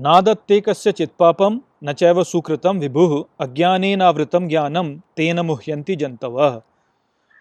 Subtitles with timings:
[0.00, 6.38] नादत्ते कस्य चित्पापम न चैव सुकृतम विभु अज्ञानेनावृतम ज्ञानम तेन मुह्यंती जंतव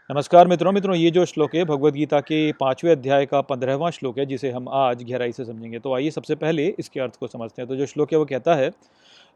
[0.10, 4.18] नमस्कार मित्रों मित्रों, ये जो श्लोक है भगवत गीता के पाँचवें अध्याय का पंद्रहवां श्लोक
[4.20, 7.62] है, जिसे हम आज गहराई से समझेंगे। तो आइए सबसे पहले इसके अर्थ को समझते
[7.62, 8.72] हैं। तो जो श्लोक है, वो कहता है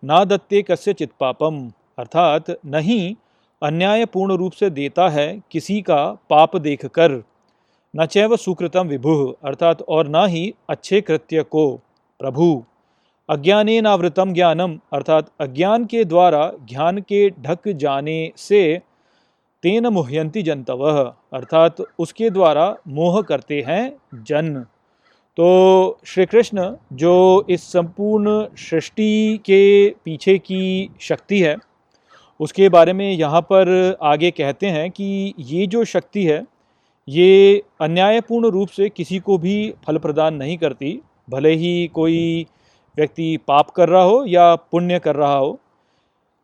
[0.04, 1.62] ना दत्ते कस्य चित्पापम
[2.00, 3.16] अर्थात नहीं
[3.62, 7.22] अन्यायपूर्ण रूप से देता है किसी का पाप देख कर
[7.94, 11.66] न चैव सुकृतम विभु, अर्थात और न ही अच्छे कृत्य को,
[12.20, 12.64] प्रभु।
[13.30, 18.82] अज्ञानेनावृतम ज्ञानम, अर्थात अज्ञान के द्वारा ज्ञान के ढक जाने से
[19.64, 20.84] तेन मुह्यंती जनतव,
[21.34, 24.54] अर्थात उसके द्वारा मोह करते हैं जन।
[25.38, 31.56] तो श्री कृष्ण जो इस संपूर्ण सृष्टि के पीछे की शक्ति है,
[32.40, 36.44] उसके बारे में यहाँ पर आगे कहते हैं कि ये जो शक्ति है,
[37.08, 41.00] ये अन्यायपूर्ण रूप से किसी को भी फल प्रदान नहीं करती,
[41.30, 42.46] भले ही कोई
[42.98, 45.60] व्यक्ति पाप कर रहा हो या पुण्य कर रहा हो,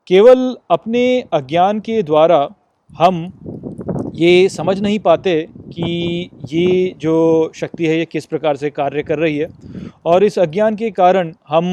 [0.07, 2.47] केवल अपने अज्ञान के द्वारा
[2.89, 3.31] हम
[4.15, 9.19] ये समझ नहीं पाते कि ये जो शक्ति है, ये किस प्रकार से कार्य कर
[9.19, 9.47] रही है।
[10.05, 11.65] और इस अज्ञान के कारण हम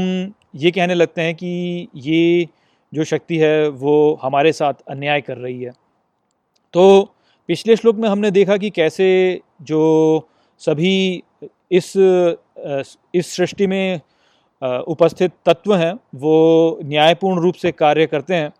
[0.55, 2.49] ये कहने लगते हैं कि ये
[2.93, 5.73] जो शक्ति है, वो हमारे साथ अन्याय कर रही है।
[6.75, 7.13] तो
[7.49, 9.09] पिछले श्लोक में हमने देखा कि कैसे
[9.63, 10.29] जो
[10.61, 11.23] सभी
[11.71, 11.93] इस
[13.15, 14.01] इस सृष्टि में
[14.63, 18.51] उपस्थित तत्व हैं, वो न्यायपूर्ण रूप से कार्य करते हैं।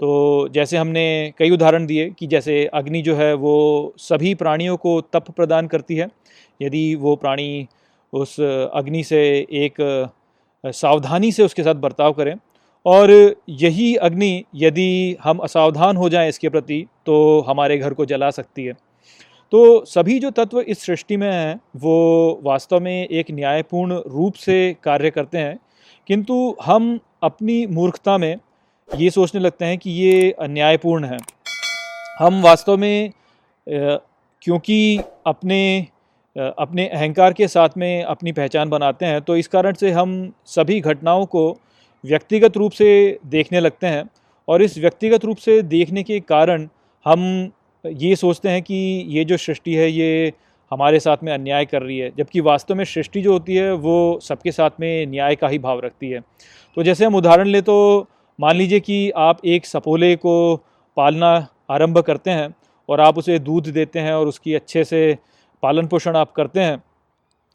[0.00, 5.00] तो जैसे हमने कई उदाहरण दिए कि जैसे अग्नि जो है, वो सभी प्राणियों को
[5.12, 6.08] तप प्रदान करती है।
[6.60, 7.66] यदि वो प्राणी
[8.12, 9.20] उस अग्नि से
[9.56, 9.76] एक
[10.64, 12.34] सावधानी से उसके साथ बर्ताव करें
[12.86, 13.10] और
[13.48, 18.64] यही अग्नि यदि हम असावधान हो जाएँ इसके प्रति तो हमारे घर को जला सकती
[18.64, 18.72] है।
[19.54, 24.56] तो सभी जो तत्व इस सृष्टि में हैं, वो वास्तव में एक न्यायपूर्ण रूप से
[24.84, 25.58] कार्य करते हैं।
[26.08, 28.36] किंतु हम अपनी मूर्खता में
[28.88, 31.18] ये सोचने लगते हैं कि ये अन्यायपूर्ण है।
[32.18, 33.12] हम वास्तव में
[33.66, 35.86] क्योंकि अपने
[36.36, 40.80] अपने अहंकार के साथ में अपनी पहचान बनाते हैं तो इस कारण से हम सभी
[40.80, 41.50] घटनाओं को
[42.04, 44.08] व्यक्तिगत रूप से देखने लगते हैं।
[44.48, 46.68] और इस व्यक्तिगत रूप से देखने के कारण
[47.06, 47.52] हम
[47.84, 48.74] ये सोचते हैं कि
[49.08, 50.32] ये जो सृष्टि है, ये
[50.72, 54.18] हमारे साथ में अन्याय कर रही है, जबकि वास्तव में सृष्टि जो होती है, वो
[54.22, 56.20] सबके साथ में न्याय का ही भाव रखती है।
[56.76, 58.08] तो जैसे हम उदाहरण ले तो
[58.38, 60.56] मान लीजिए कि आप एक सपोले को
[60.96, 62.54] पालना आरंभ करते हैं
[62.88, 65.18] और आप उसे दूध देते हैं और उसकी अच्छे से
[65.62, 66.82] पालन पोषण आप करते हैं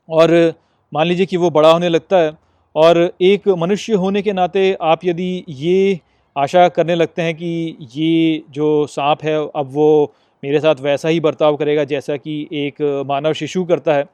[0.09, 0.53] और
[0.93, 2.31] मान लीजिए कि वो बड़ा होने लगता है
[2.75, 5.99] और एक मनुष्य होने के नाते आप यदि ये
[6.39, 10.13] आशा करने लगते हैं कि ये जो सांप है, अब वो
[10.43, 14.05] मेरे साथ वैसा ही बर्ताव करेगा जैसा कि एक मानव शिशु करता है,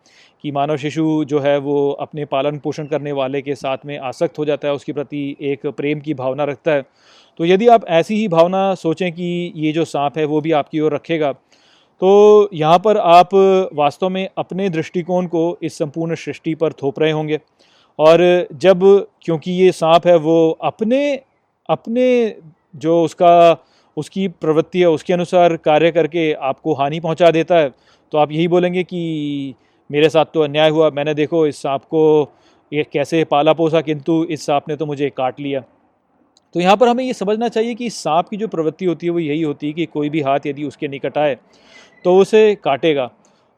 [0.43, 4.39] कि मानव शिशु जो है वो अपने पालन पोषण करने वाले के साथ में आसक्त
[4.39, 6.83] हो जाता है, उसके प्रति एक प्रेम की भावना रखता है।
[7.39, 10.79] तो यदि आप ऐसी ही भावना सोचें कि ये जो सांप है, वो भी आपकी
[10.79, 11.31] ओर रखेगा
[12.01, 13.29] तो यहाँ पर आप
[13.73, 17.39] वास्तव में अपने दृष्टिकोण को इस संपूर्ण सृष्टि पर थोप रहे होंगे।
[17.99, 18.81] और जब,
[19.21, 20.99] क्योंकि ये सांप है, वो अपने
[21.69, 22.35] अपने
[22.75, 23.57] जो उसका,
[23.97, 27.69] उसकी प्रवृत्ति है, उसके अनुसार कार्य करके आपको हानि पहुँचा देता है
[28.13, 29.55] तो आप यही बोलेंगे कि
[29.89, 32.31] मेरे साथ तो अन्याय हुआ, मैंने देखो इस सांप को
[32.71, 35.61] ये कैसे पाला पोसा, किंतु इस सांप ने तो मुझे काट लिया।
[36.55, 39.19] तो यहाँ पर हमें ये समझना चाहिए कि सांप की जो प्रवृत्ति होती है, वो
[39.19, 41.37] यही होती है कि कोई भी हाथ यदि उसके निकट आए
[42.05, 43.09] तो उसे काटेगा।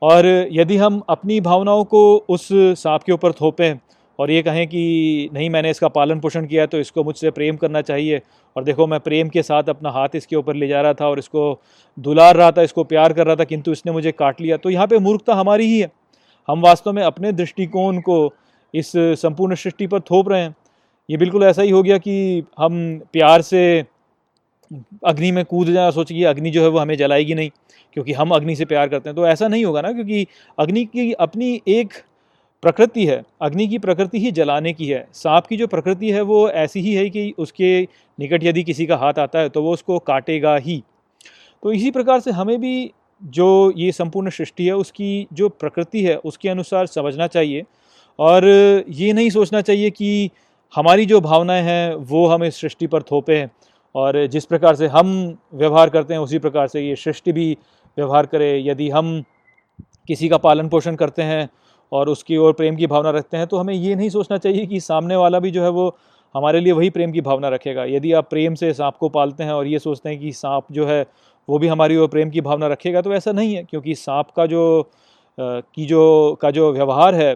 [0.02, 3.78] और यदि हम अपनी भावनाओं को उस सांप के ऊपर थोपें
[4.20, 7.82] और ये कहें कि नहीं, मैंने इसका पालन पोषण किया तो इसको मुझसे प्रेम करना
[7.82, 8.22] चाहिए।
[8.56, 11.20] और देखो, मैं प्रेम के साथ अपना हाथ इसके ऊपर ले जा रहा था और
[11.20, 11.60] इसको
[11.98, 14.88] दुलार रहा था, इसको प्यार कर रहा था, किंतु इसने मुझे काट लिया। तो यहाँ
[14.88, 15.92] पे मूर्खता हमारी ही है।
[16.48, 18.34] हम वास्तव में अपने दृष्टिकोण को
[18.74, 20.56] इस संपूर्ण सृष्टि पर थोप रहे हैं।
[21.10, 23.64] ये बिल्कुल ऐसा ही हो गया कि हम प्यार से
[25.06, 27.50] अग्नि में कूद जाए सोच कि अग्नि जो है वो हमें जलाएगी नहीं,
[27.96, 30.28] क्योंकि हम अग्नि से प्यार करते हैं। तो ऐसा नहीं होगा ना, क्योंकि
[30.58, 31.94] अग्नि की अपनी एक
[32.62, 36.50] प्रकृति है, अग्नि की प्रकृति ही जलाने की है। सांप की जो प्रकृति है, वो
[36.50, 37.88] ऐसी ही है कि उसके
[38.20, 40.84] निकट यदि किसी का हाथ आता है तो वो उसको काटेगा ही।
[41.64, 42.92] तो इसी प्रकार से हमें भी
[43.24, 47.64] जो ये संपूर्ण सृष्टि है, उसकी जो प्रकृति है, उसके अनुसार समझना चाहिए।
[48.20, 48.46] और
[48.90, 50.30] ये नहीं सोचना चाहिए कि
[50.76, 53.52] हमारी जो भावनाएँ हैं, वो हम इस सृष्टि पर थोपे हैं।
[53.96, 57.58] और जिस प्रकार से हम व्यवहार करते हैं, उसी प्रकार से ये सृष्टि भी
[57.98, 59.24] व्यवहार करे। यदि हम
[60.08, 61.50] किसी का पालन पोषण करते हैं
[61.92, 64.80] और उसकी ओर प्रेम की भावना रखते हैं तो हमें ये नहीं सोचना चाहिए कि
[64.80, 65.96] सामने वाला भी जो है वो
[66.36, 69.52] हमारे लिए वही प्रेम की भावना रखेगा। यदि आप प्रेम से सांप को पालते हैं
[69.52, 71.06] और ये सोचते हैं कि सांप जो है
[71.48, 74.46] वो भी हमारी ओर प्रेम की भावना रखेगा तो ऐसा नहीं है, क्योंकि सांप का
[74.46, 74.92] जो
[75.38, 77.36] की जो, का जो व्यवहार है,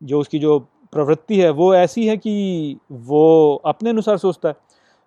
[0.00, 0.58] जो उसकी जो
[0.92, 4.54] प्रवृत्ति है, वो ऐसी है कि वो अपने अनुसार सोचता है।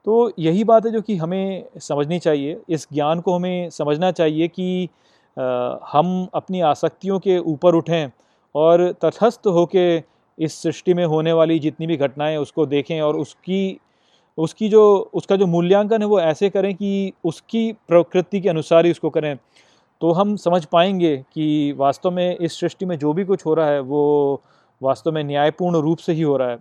[0.05, 4.47] तो यही बात है जो कि हमें समझनी चाहिए। इस ज्ञान को हमें समझना चाहिए
[4.47, 4.89] कि
[5.91, 8.07] हम अपनी आसक्तियों के ऊपर उठें
[8.55, 10.03] और तटस्थ होके
[10.37, 13.79] इस सृष्टि में होने वाली जितनी भी घटनाएँ उसको देखें और उसकी
[14.37, 18.91] उसकी जो, उसका जो मूल्यांकन है वो ऐसे करें कि उसकी प्रकृति के अनुसार ही
[18.91, 19.35] उसको करें।
[20.01, 23.69] तो हम समझ पाएँगे कि वास्तव में इस सृष्टि में जो भी कुछ हो रहा
[23.69, 24.41] है वो
[24.81, 26.57] वास्तव में न्यायपूर्ण रूप से ही हो रहा है।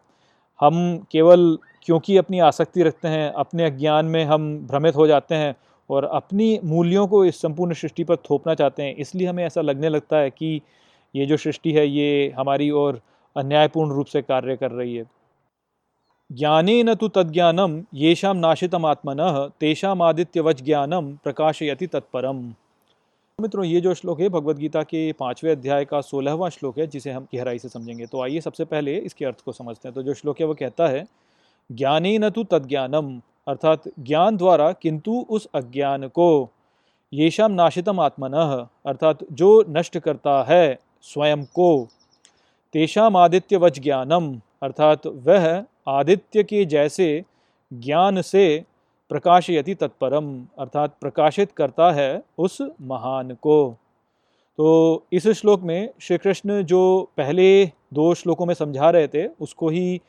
[0.60, 5.54] हम केवल क्योंकि अपनी आसक्ति रखते हैं, अपने अज्ञान में हम भ्रमित हो जाते हैं
[5.90, 9.88] और अपनी मूल्यों को इस संपूर्ण सृष्टि पर थोपना चाहते हैं, इसलिए हमें ऐसा लगने
[9.88, 10.60] लगता है कि
[11.14, 13.00] ये जो सृष्टि है, ये हमारी ओर
[13.36, 15.04] अन्यायपूर्ण रूप से कार्य कर रही है।
[16.30, 22.42] ज्ञाने न तो तज्ञानम येषाम नाशितम आत्मन तेषामादित्यवच ज्ञानम प्रकाशयति तत्परम।
[23.38, 27.10] मित्रों, ये जो श्लोक है भगवत गीता के पाँचवें अध्याय का सोलहवां श्लोक है, जिसे
[27.10, 30.14] हम गहराई से समझेंगे। तो आइए सबसे पहले इसके अर्थ को समझते हैं। तो जो
[30.14, 31.06] श्लोक है, वो कहता है,
[31.70, 36.50] ज्ञाने न तो तज्ञानम अर्थात ज्ञान द्वारा किंतु उस अज्ञान को
[37.12, 38.32] येषाम नाशितम आत्मन
[38.86, 41.88] अर्थात जो नष्ट करता है स्वयं को।
[42.75, 47.23] तेषाम आदित्यवच ज्ञानम अर्थात वह आदित्य के जैसे
[47.73, 48.64] ज्ञान से
[49.11, 50.26] प्रकाशयति तत्परम,
[50.58, 53.76] अर्थात प्रकाशित करता है उस महान को।
[54.58, 57.64] तो इस श्लोक में श्री कृष्ण जो पहले
[57.94, 60.00] दो श्लोकों में समझा रहे थे, उसको ही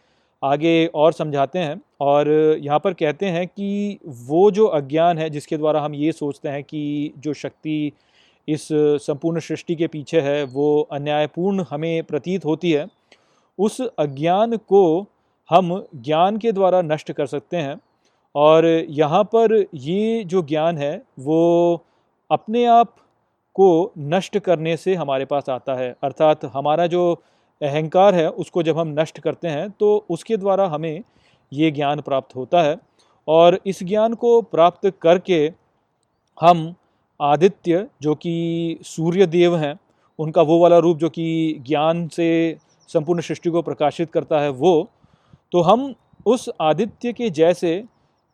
[0.41, 2.29] आगे और समझाते हैं और
[2.59, 6.63] यहाँ पर कहते हैं कि वो जो अज्ञान है, जिसके द्वारा हम ये सोचते हैं
[6.63, 7.91] कि जो शक्ति
[8.47, 12.87] इस संपूर्ण सृष्टि के पीछे है, वो अन्यायपूर्ण हमें प्रतीत होती है।
[13.59, 15.05] उस अज्ञान को
[15.49, 17.79] हम ज्ञान के द्वारा नष्ट कर सकते हैं
[18.35, 21.85] और यहाँ पर ये जो ज्ञान है, वो
[22.29, 22.95] अपने आप
[23.55, 27.11] को नष्ट करने से हमारे पास आता है। अर्थात हमारा जो
[27.61, 31.01] अहंकार है, उसको जब हम नष्ट करते हैं तो उसके द्वारा हमें
[31.51, 32.77] ये ज्ञान प्राप्त होता है
[33.27, 35.41] और इस ज्ञान को प्राप्त करके
[36.41, 36.73] हम
[37.21, 39.77] आदित्य, जो कि सूर्य देव हैं,
[40.19, 42.57] उनका वो वाला रूप जो कि ज्ञान से
[42.89, 44.89] संपूर्ण सृष्टि को प्रकाशित करता है वो
[45.53, 45.93] तो हम
[46.25, 47.83] उस आदित्य के जैसे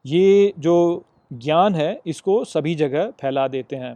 [0.06, 1.04] ये जो
[1.34, 3.94] ज्ञान है, इसको सभी जगह फैला देते हैं।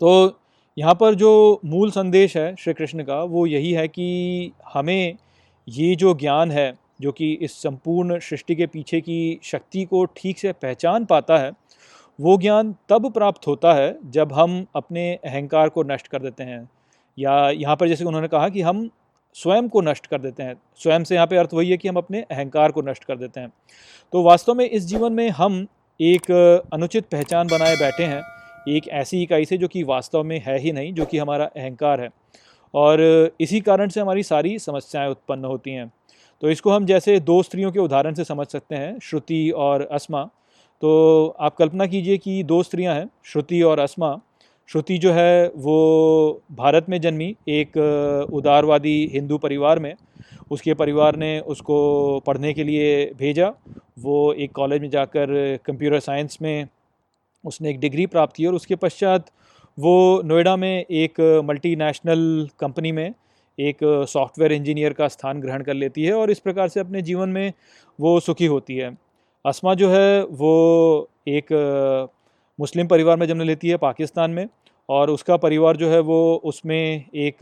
[0.00, 0.38] तो
[0.76, 5.16] यहाँ पर जो मूल संदेश है श्री कृष्ण का, वो यही है कि हमें
[5.68, 10.38] ये जो ज्ञान है, जो कि इस संपूर्ण सृष्टि के पीछे की शक्ति को ठीक
[10.38, 11.52] से पहचान पाता है
[12.20, 16.70] वो ज्ञान तब प्राप्त होता है जब हम अपने अहंकार को नष्ट कर देते हैं।
[17.18, 18.90] या यहाँ पर जैसे उन्होंने कहा कि हम
[19.34, 21.96] स्वयं को नष्ट कर देते हैं। स्वयं से यहाँ पे अर्थ वही है कि हम
[21.96, 23.52] अपने अहंकार को नष्ट कर देते हैं।
[24.12, 25.66] तो वास्तव में इस जीवन में हम
[26.00, 26.30] एक
[26.72, 28.22] अनुचित पहचान बनाए बैठे हैं,
[28.68, 32.00] एक ऐसी इकाई से जो कि वास्तव में है ही नहीं, जो कि हमारा अहंकार
[32.00, 32.10] है।
[32.74, 33.00] और
[33.40, 35.92] इसी कारण से हमारी सारी समस्याएँ उत्पन्न होती हैं।
[36.40, 40.28] तो इसको हम जैसे दो स्त्रियों के उदाहरण से समझ सकते हैं, श्रुति और अस्मा।
[40.82, 44.20] तो आप कल्पना कीजिए कि दो स्त्रियाँ हैं, श्रुति और अस्मा।
[44.68, 47.76] श्रुति जो है, वो भारत में जन्मी, एक
[48.32, 49.94] उदारवादी हिंदू परिवार में।
[50.50, 51.78] उसके परिवार ने उसको
[52.26, 53.52] पढ़ने के लिए भेजा।
[53.98, 56.66] वो एक कॉलेज में जाकर कंप्यूटर साइंस में
[57.44, 59.30] उसने एक डिग्री प्राप्त की और उसके पश्चात
[59.78, 63.14] वो नोएडा में एक मल्टीनेशनल कंपनी में
[63.58, 67.28] एक सॉफ्टवेयर इंजीनियर का स्थान ग्रहण कर लेती है और इस प्रकार से अपने जीवन
[67.28, 67.52] में
[67.98, 68.90] वो सुखी होती है।
[69.44, 71.52] असमा जो है वो एक
[72.58, 74.48] मुस्लिम परिवार में जन्म लेती है पाकिस्तान में
[74.88, 77.36] और उसका परिवार जो है वो उसमें एक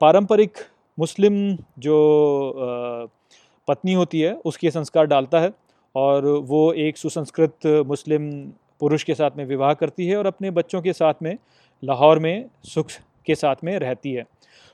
[0.00, 0.58] पारंपरिक
[0.98, 1.34] मुस्लिम
[1.78, 1.98] जो
[3.68, 5.52] पत्नी होती है उसके संस्कार डालता है
[5.94, 8.30] और वो एक सुसंस्कृत मुस्लिम
[8.80, 11.36] पुरुष के साथ में विवाह करती है और अपने बच्चों के साथ में,
[11.82, 12.86] लाहौर में सुख
[13.26, 14.24] के साथ में रहती है।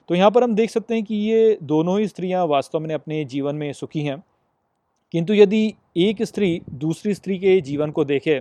[0.08, 3.24] तो यहाँ पर हम देख सकते हैं कि ये दोनों ही स्त्रियाँ वास्तव में अपने
[3.24, 4.22] जीवन में सुखी हैं।
[5.12, 8.40] किंतु यदि एक स्त्री दूसरी स्त्री के जीवन को देखे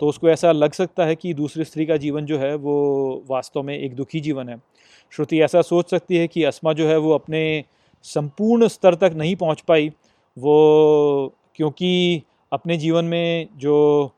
[0.00, 3.62] तो उसको ऐसा लग सकता है कि दूसरी स्त्री का जीवन जो है, वो वास्तव
[3.62, 4.56] में एक दुखी जीवन है।
[5.12, 7.64] श्रुति ऐसा सोच सकती है कि अस्मा जो है, वो अपने
[8.04, 9.88] संपूर्ण स्तर तक नहीं पहुँच पाई।
[10.36, 14.12] वो क्योंकि अपने जीवन में जो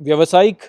[0.00, 0.62] व्यवसायिक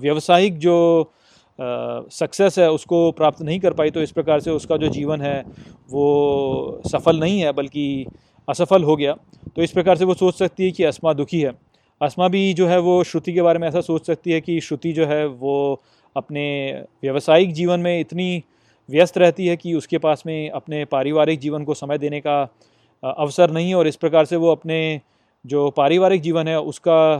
[0.00, 1.12] व्यवसायिक जो
[1.58, 5.40] सक्सेस है, उसको प्राप्त नहीं कर पाई तो इस प्रकार से उसका जो जीवन है,
[5.90, 8.06] वो सफल नहीं है, बल्कि
[8.50, 9.12] असफल हो गया।
[9.56, 11.52] तो इस प्रकार से वो सोच सकती है कि अस्मा दुखी है।
[12.00, 14.92] असमा भी जो है वो श्रुति के बारे में ऐसा सोच सकती है कि श्रुति
[14.92, 15.80] जो है वो
[16.16, 16.44] अपने
[17.02, 18.42] व्यवसायिक जीवन में इतनी
[18.88, 22.42] व्यस्त रहती है कि उसके पास में अपने पारिवारिक जीवन को समय देने का
[23.02, 25.00] अवसर नहीं और इस प्रकार से वो अपने
[25.44, 27.16] जो पारिवारिक जीवन है उसका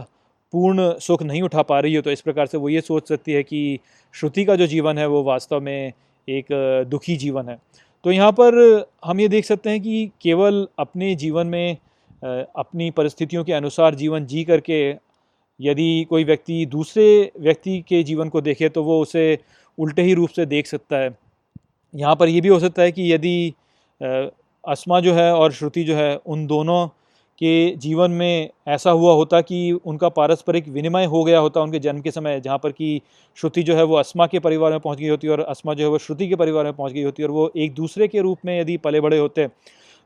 [0.53, 3.31] पूर्ण सुख नहीं उठा पा रही है। तो इस प्रकार से वो ये सोच सकती
[3.31, 3.79] है कि
[4.13, 5.93] श्रुति का जो जीवन है वो वास्तव में
[6.27, 6.45] एक
[6.89, 7.57] दुखी जीवन है।
[8.05, 8.55] तो यहाँ पर
[9.05, 11.77] हम ये देख सकते हैं कि केवल अपने जीवन में
[12.23, 14.79] अपनी परिस्थितियों के अनुसार जीवन जी करके
[15.59, 19.37] यदि कोई व्यक्ति दूसरे व्यक्ति के जीवन को देखे तो वो उसे
[19.77, 21.15] उल्टे ही रूप से देख सकता है।
[21.93, 23.53] यहाँ पर ये भी हो सकता है कि यदि
[24.63, 26.87] आसमा जो है और श्रुति जो है उन दोनों
[27.43, 32.01] के जीवन में ऐसा हुआ होता कि उनका पारस्परिक विनिमय हो गया होता उनके जन्म
[32.01, 33.01] के समय, जहाँ पर कि
[33.37, 35.89] श्रुति जो है वो अस्मा के परिवार में पहुँच गई होती और अस्मा जो है
[35.89, 38.59] वो श्रुति के परिवार में पहुँच गई होती और वो एक दूसरे के रूप में
[38.59, 39.47] यदि पले बड़े होते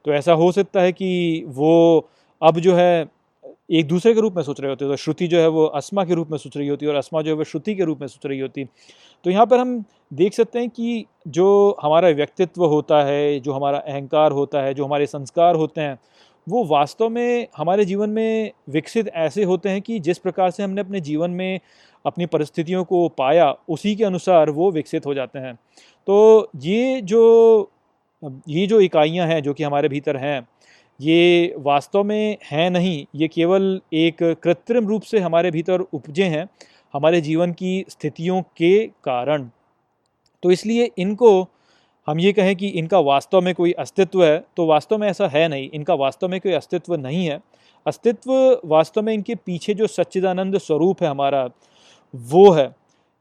[0.06, 2.10] तो ऐसा हो सकता है कि वो
[2.42, 3.08] अब जो है
[3.72, 6.13] एक दूसरे के रूप में सोच रहे होते तो श्रुति जो है वो अस्मा के
[6.13, 8.25] रूप में सोच रही होती और अस्मा जो है वो श्रुति के रूप में सोच
[8.25, 8.65] रही होती।
[9.25, 13.77] तो यहाँ पर हम देख सकते हैं कि जो हमारा व्यक्तित्व होता है, जो हमारा
[13.77, 15.98] अहंकार होता है, जो हमारे संस्कार होते हैं
[16.48, 20.82] वो वास्तव में हमारे जीवन में विकसित ऐसे होते हैं कि जिस प्रकार से हमने
[20.82, 21.60] अपने जीवन में
[22.06, 25.54] अपनी परिस्थितियों को पाया, उसी के अनुसार वो विकसित हो जाते हैं।
[26.08, 27.72] तो ये जो
[28.48, 30.48] ये जो इकाइयाँ हैं जो कि हमारे भीतर हैं,
[31.00, 36.48] ये वास्तव में हैं नहीं, ये केवल एक कृत्रिम रूप से हमारे भीतर उपजे हैं,
[36.94, 39.50] हमारे जीवन की स्थितियों के कारण।
[40.44, 41.48] तो इसलिए इनको
[42.08, 45.48] हम ये कहें कि इनका वास्तव में कोई अस्तित्व है तो वास्तव में ऐसा है
[45.48, 47.40] नहीं। इनका वास्तव में कोई अस्तित्व नहीं है।
[47.86, 48.34] अस्तित्व
[48.66, 51.50] वास्तव में इनके पीछे जो सच्चिदानंद स्वरूप है हमारा,
[52.14, 52.70] वो है।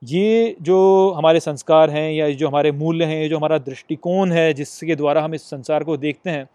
[0.02, 4.96] ये जो हमारे संस्कार हैं या जो हमारे मूल्य हैं जो हमारा दृष्टिकोण है, जिसके
[4.96, 6.46] द्वारा हम इस संसार को देखते हैं,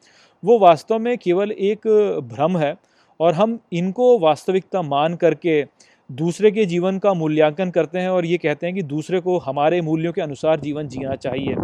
[0.44, 1.88] वो वास्तव में केवल एक
[2.34, 2.76] भ्रम है।
[3.20, 5.62] और हम इनको वास्तविकता मान करके
[6.10, 9.82] दूसरे के जीवन का मूल्यांकन करते हैं और ये कहते हैं कि दूसरे को हमारे
[9.82, 11.56] मूल्यों के अनुसार जीवन जीना चाहिए।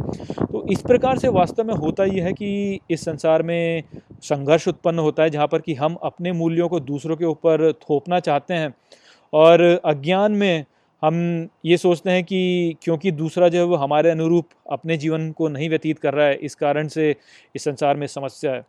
[0.42, 3.84] तो इस प्रकार से वास्तव में होता ये है कि इस संसार में
[4.24, 8.20] संघर्ष उत्पन्न होता है, जहाँ पर कि हम अपने मूल्यों को दूसरों के ऊपर थोपना
[8.20, 8.74] चाहते हैं।
[9.34, 10.66] और अज्ञान में
[11.04, 15.48] हम ये सोचते हैं कि क्योंकि दूसरा जो है वो हमारे अनुरूप अपने जीवन को
[15.48, 17.16] नहीं व्यतीत कर रहा है, इस कारण से
[17.56, 18.64] इस संसार में समस्या है।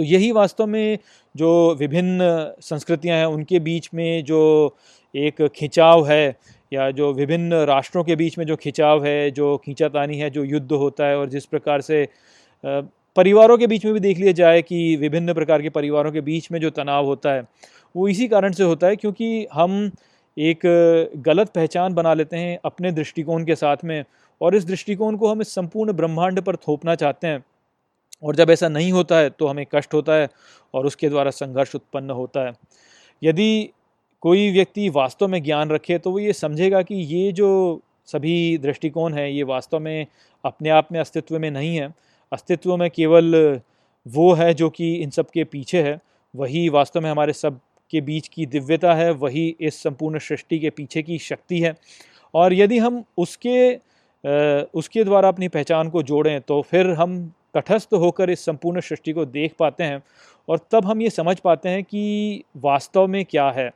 [0.00, 0.98] तो यही वास्तव में
[1.34, 2.20] जो विभिन्न
[2.62, 4.38] संस्कृतियाँ हैं, उनके बीच में जो
[5.14, 6.36] एक खिंचाव है
[6.72, 10.72] या जो विभिन्न राष्ट्रों के बीच में जो खिंचाव है, जो खींचातानी है, जो युद्ध
[10.72, 12.06] होता है और जिस प्रकार से
[13.16, 16.50] परिवारों के बीच में भी देख लिया जाए कि विभिन्न प्रकार के परिवारों के बीच
[16.52, 17.44] में जो तनाव होता है,
[17.94, 19.90] वो इसी कारण से होता है क्योंकि हम
[20.36, 20.66] एक
[21.26, 24.02] गलत पहचान बना लेते हैं अपने दृष्टिकोण के साथ में
[24.40, 27.44] और इस दृष्टिकोण को हम इस संपूर्ण ब्रह्मांड पर थोपना चाहते हैं।
[28.22, 30.28] और जब ऐसा नहीं होता है तो हमें कष्ट होता है
[30.74, 32.52] और उसके द्वारा संघर्ष उत्पन्न होता है।
[33.22, 33.70] यदि
[34.22, 39.14] कोई व्यक्ति वास्तव में ज्ञान रखे तो वो ये समझेगा कि ये जो सभी दृष्टिकोण
[39.14, 40.06] है, ये वास्तव में
[40.44, 41.92] अपने आप में अस्तित्व में नहीं है।
[42.32, 43.60] अस्तित्व में केवल
[44.06, 45.98] वो है जो कि इन सब के पीछे है।
[46.34, 47.58] वही वास्तव में हमारे सब
[47.90, 51.74] के बीच की दिव्यता है, वही इस संपूर्ण सृष्टि के पीछे की शक्ति है।
[52.34, 53.74] और यदि हम उसके
[54.74, 59.24] उसके द्वारा अपनी पहचान को जोड़ें तो फिर हम तटस्थ होकर इस संपूर्ण सृष्टि को
[59.24, 60.02] देख पाते हैं
[60.48, 63.70] और तब हम ये समझ पाते हैं कि वास्तव में क्या है।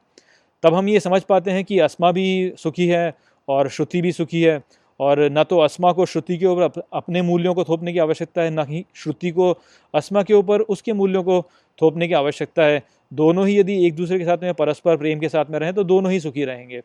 [0.62, 3.12] तब हम ये समझ पाते हैं कि अस्मा भी सुखी है
[3.48, 4.60] और श्रुति भी सुखी है
[5.00, 8.50] और न तो अस्मा को श्रुति के ऊपर अपने मूल्यों को थोपने की आवश्यकता है,
[8.50, 9.50] न ही श्रुति को
[9.94, 11.40] अस्मा के ऊपर उसके मूल्यों को
[11.78, 15.28] थोपने की आवश्यकता है। दोनों ही यदि एक दूसरे के साथ में परस्पर प्रेम के
[15.28, 16.80] साथ में रहें तो दोनों ही सुखी रहेंगे।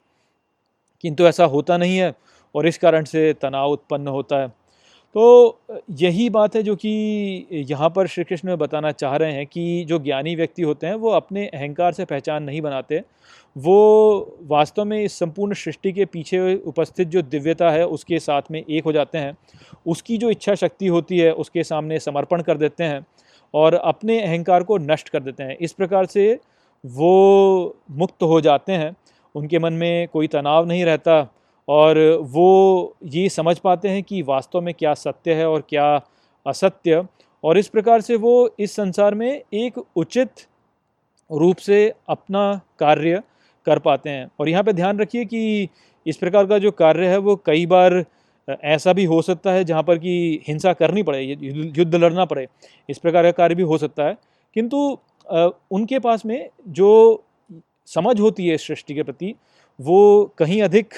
[1.03, 2.13] किंतु ऐसा होता नहीं है
[2.55, 4.51] और इस कारण से तनाव उत्पन्न होता है।
[5.15, 5.59] तो
[5.91, 9.99] यही बात है जो कि यहाँ पर श्री कृष्ण बताना चाह रहे हैं कि जो
[9.99, 13.03] ज्ञानी व्यक्ति होते हैं, वो अपने अहंकार से पहचान नहीं बनाते।
[13.57, 18.63] वो वास्तव में इस संपूर्ण सृष्टि के पीछे उपस्थित जो दिव्यता है, उसके साथ में
[18.69, 19.37] एक हो जाते हैं।
[19.87, 23.05] उसकी जो इच्छा शक्ति होती है, उसके सामने समर्पण कर देते हैं
[23.53, 26.39] और अपने अहंकार को नष्ट कर देते हैं। इस प्रकार से
[26.85, 28.95] वो मुक्त हो जाते हैं।
[29.35, 31.38] उनके मन में कोई तनाव नहीं रहता।
[31.69, 35.85] और वो ये समझ पाते हैं कि वास्तव में क्या सत्य है और क्या
[36.45, 37.03] असत्य।
[37.43, 40.47] और इस प्रकार से वो इस संसार में एक उचित
[41.29, 43.21] रूप से अपना कार्य
[43.67, 45.69] कर पाते हैं। और यहाँ पे ध्यान रखिए कि
[46.05, 48.03] इस प्रकार का जो कार्य है वो कई बार
[48.47, 52.47] ऐसा भी हो सकता है जहाँ पर कि हिंसा करनी पड़े, युद्ध लड़ना पड़े,
[52.89, 54.17] इस प्रकार का कार्य भी हो सकता है।
[54.55, 54.77] किंतु
[55.71, 57.23] उनके पास में जो
[57.87, 59.33] समझ होती है सृष्टि के प्रति,
[59.79, 60.93] वो कहीं अधिक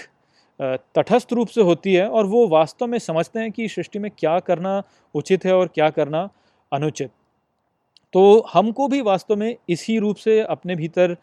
[0.61, 4.39] तटस्थ रूप से होती है और वो वास्तव में समझते हैं कि सृष्टि में क्या
[4.39, 4.81] करना
[5.15, 6.29] उचित है और क्या करना
[6.71, 7.11] अनुचित।
[8.13, 11.15] तो हमको भी वास्तव में इसी रूप से अपने भीतर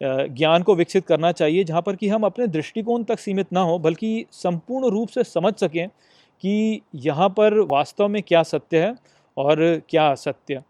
[0.00, 3.78] ज्ञान को विकसित करना चाहिए, जहाँ पर कि हम अपने दृष्टिकोण तक सीमित ना हो,
[3.78, 8.94] बल्कि संपूर्ण रूप से समझ सकें कि यहाँ पर वास्तव में क्या सत्य है
[9.36, 10.62] और क्या असत्य।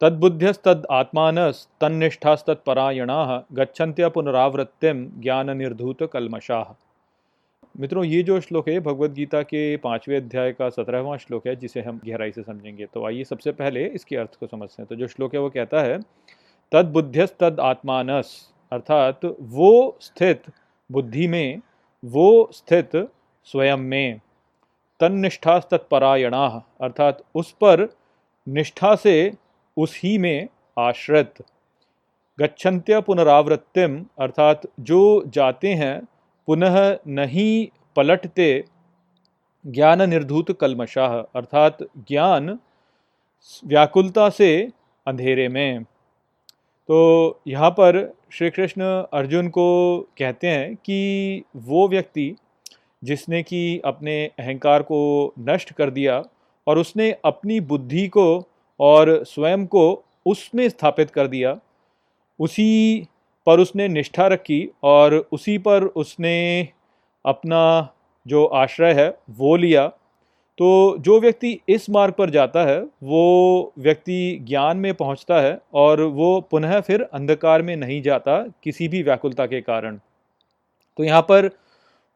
[0.00, 6.74] तद्बुद्ध्यस्तद आत्मानस्तन्निष्ठास्तत्परायणा गच्छन्त्य पुनरावृत्तिम ज्ञान निर्धूत कलमशाह
[7.74, 11.80] मित्रों, ये जो श्लोक है भगवत गीता के पाँचवें अध्याय का सत्रहवां श्लोक है, जिसे
[11.80, 15.06] हम गहराई से समझेंगे। तो आइए सबसे पहले इसके अर्थ को समझते हैं। तो जो
[15.08, 16.00] श्लोक है, वो कहता है
[16.72, 20.42] तद बुद्ध्यस आत्मानस अर्थात वो स्थित
[20.90, 21.60] बुद्धि में,
[22.02, 22.90] वो स्थित
[23.46, 24.20] स्वयं में
[25.00, 27.88] तन्निष्ठा तत्परायणा अर्थात उस पर
[28.46, 29.32] निष्ठा से
[29.80, 31.42] उस ही में आश्रित।
[32.38, 36.00] गच्छन्त्य पुनरावृत्तिम, अर्थात जो जाते हैं,
[36.48, 36.76] पुनः
[37.08, 38.52] नहीं पलटते
[39.64, 42.58] ज्ञान निर्धूत कलमशाह अर्थात ज्ञान
[43.66, 44.50] व्याकुलता से
[45.06, 45.84] अंधेरे में।
[46.88, 46.98] तो
[47.48, 47.98] यहाँ पर
[48.32, 48.82] श्री कृष्ण
[49.12, 49.66] अर्जुन को
[50.18, 52.34] कहते हैं कि वो व्यक्ति
[53.02, 55.00] जिसने कि अपने अहंकार को
[55.48, 56.22] नष्ट कर दिया
[56.66, 58.26] और उसने अपनी बुद्धि को
[58.80, 61.58] और स्वयं को उसमें स्थापित कर दिया।
[62.40, 63.08] उसी
[63.46, 66.68] पर उसने निष्ठा रखी और उसी पर उसने
[67.24, 67.62] अपना
[68.26, 69.86] जो आश्रय है, वो लिया।
[70.58, 76.02] तो जो व्यक्ति इस मार्ग पर जाता है, वो व्यक्ति ज्ञान में पहुँचता है और
[76.02, 79.96] वो पुनः फिर अंधकार में नहीं जाता किसी भी व्याकुलता के कारण।
[80.98, 81.50] तो यहाँ पर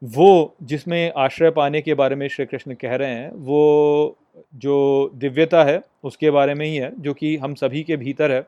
[0.01, 4.17] वो जिसमें आश्रय पाने के बारे में श्री कृष्ण कह रहे हैं, वो
[4.55, 8.45] जो दिव्यता है, उसके बारे में ही है, जो कि हम सभी के भीतर है,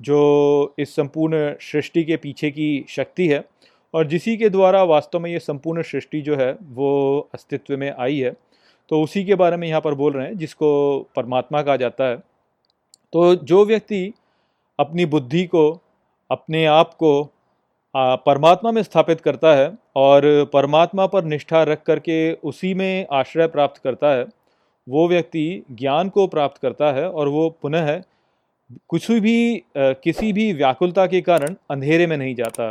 [0.00, 3.44] जो इस संपूर्ण सृष्टि के पीछे की शक्ति है,
[3.94, 8.18] और जिसी के द्वारा वास्तव में ये संपूर्ण सृष्टि जो है, वो अस्तित्व में आई
[8.18, 8.36] है।
[8.88, 12.16] तो उसी के बारे में यहाँ पर बोल रहे हैं, जिसको परमात्मा कहा जाता है।
[13.12, 14.12] तो जो व्यक्ति
[14.78, 15.80] अपनी बुद्धि को,
[16.30, 17.30] अपने आप को
[17.96, 23.80] परमात्मा में स्थापित करता है, और परमात्मा पर निष्ठा रख करके उसी में आश्रय प्राप्त
[23.84, 24.24] करता है
[24.88, 28.00] वो व्यक्ति ज्ञान को प्राप्त करता है और वो पुनः
[28.88, 32.68] कुछ भी किसी भी व्याकुलता के कारण अंधेरे में नहीं जाता।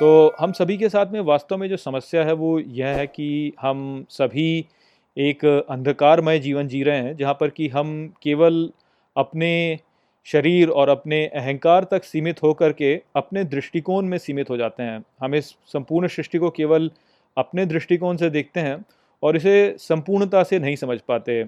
[0.00, 3.52] तो हम सभी के साथ में वास्तव में जो समस्या है वो यह है कि
[3.60, 4.64] हम सभी
[5.16, 8.68] एक अंधकारमय जीवन जी रहे हैं, जहाँ पर कि हम केवल
[9.16, 9.78] अपने
[10.26, 15.04] शरीर और अपने अहंकार तक सीमित होकर के अपने दृष्टिकोण में सीमित हो जाते हैं।
[15.20, 16.90] हम इस संपूर्ण सृष्टि को केवल
[17.36, 18.84] अपने दृष्टिकोण से देखते हैं
[19.24, 21.44] और इसे संपूर्णता से नहीं समझ पाते।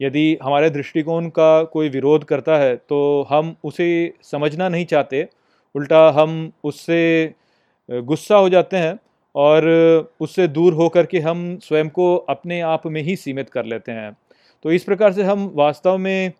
[0.00, 3.88] यदि हमारे दृष्टिकोण का कोई विरोध करता है तो हम उसे
[4.22, 5.26] समझना नहीं चाहते।
[5.74, 7.34] उल्टा हम उससे
[7.88, 8.98] गुस्सा हो जाते हैं
[9.34, 9.66] और
[10.20, 14.16] उससे दूर होकर के हम स्वयं को अपने आप में ही सीमित कर लेते हैं।
[14.64, 16.32] तो इस प्रकार से हम वास्तव में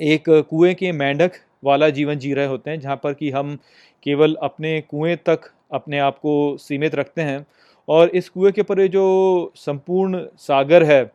[0.00, 1.32] एक कुएँ के मेंढक
[1.64, 3.56] वाला जीवन जी रहे होते हैं, जहाँ पर कि हम
[4.02, 7.46] केवल अपने कुएँ तक अपने आप को सीमित रखते हैं।
[7.88, 11.12] और इस कुएँ के परे जो संपूर्ण सागर है,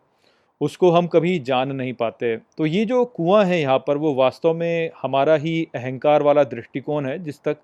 [0.62, 4.54] उसको हम कभी जान नहीं पाते। तो ये जो कुआँ है यहाँ पर, वो वास्तव
[4.54, 7.58] में हमारा ही अहंकार वाला दृष्टिकोण है, जिस तक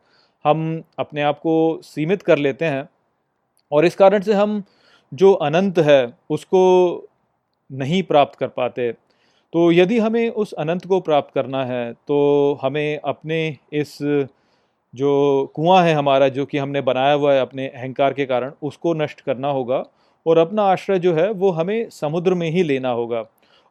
[0.45, 2.89] हम अपने आप को सीमित कर लेते हैं।
[3.71, 4.63] और इस कारण से हम
[5.13, 7.03] जो अनंत है, उसको
[7.71, 8.91] नहीं प्राप्त कर पाते।
[9.53, 13.97] तो यदि हमें उस अनंत को प्राप्त करना है तो हमें अपने इस
[14.93, 18.93] जो कुआँ है हमारा, जो कि हमने बनाया हुआ है अपने अहंकार के कारण, उसको
[18.93, 19.83] नष्ट करना होगा
[20.25, 23.23] और अपना आश्रय जो है, वो हमें समुद्र में ही लेना होगा।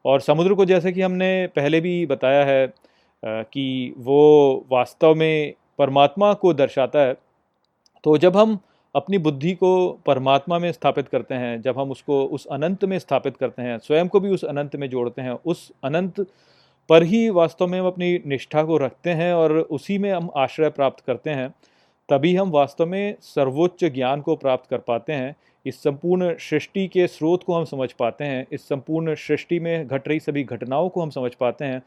[0.05, 2.67] और समुद्र को जैसे कि हमने पहले भी बताया है
[3.23, 7.15] कि वो वास्तव में परमात्मा को दर्शाता है
[8.05, 8.59] तो जब हम
[8.95, 9.71] अपनी बुद्धि को
[10.07, 14.09] परमात्मा में स्थापित करते हैं, जब हम उसको उस अनंत में स्थापित करते हैं, स्वयं
[14.09, 16.21] को भी उस अनंत में जोड़ते हैं, उस अनंत
[16.89, 20.71] पर ही वास्तव में हम अपनी निष्ठा को रखते हैं और उसी में हम आश्रय
[20.71, 21.55] प्राप्त करते हैं,
[22.09, 27.07] तभी हम वास्तव में सर्वोच्च ज्ञान को प्राप्त कर पाते हैं, इस संपूर्ण सृष्टि के
[27.07, 31.03] स्रोत को हम समझ पाते हैं, इस संपूर्ण सृष्टि में घट रही सभी घटनाओं को
[31.03, 31.83] हम समझ पाते हैं,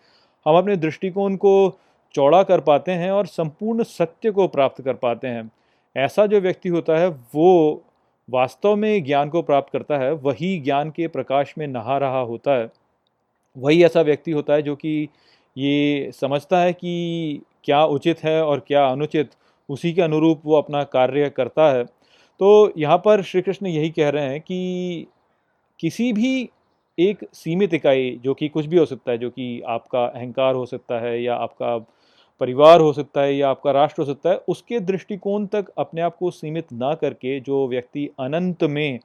[0.46, 1.80] हम अपने दृष्टिकोण को
[2.14, 5.52] चौड़ा कर पाते हैं और संपूर्ण सत्य को प्राप्त कर पाते हैं।
[5.98, 7.84] ऐसा जो व्यक्ति होता है, वो
[8.30, 12.52] वास्तव में ज्ञान को प्राप्त करता है, वही ज्ञान के प्रकाश में नहा रहा होता
[12.52, 12.70] है।
[13.60, 15.08] वही ऐसा व्यक्ति होता है जो कि
[15.56, 19.30] ये समझता है कि क्या उचित है और क्या अनुचित,
[19.70, 24.10] उसी के अनुरूप वो अपना कार्य करता है। तो यहाँ पर श्री कृष्ण यही कह
[24.10, 25.08] रहे हैं कि
[25.80, 26.50] किसी भी
[26.98, 30.66] एक सीमित इकाई जो कि कुछ भी हो सकता है, जो कि आपका अहंकार हो
[30.66, 31.78] सकता है या आपका
[32.42, 36.18] परिवार हो सकता है या आपका राष्ट्र हो सकता है, उसके दृष्टिकोण तक अपने आप
[36.18, 39.00] को सीमित ना करके जो व्यक्ति अनंत में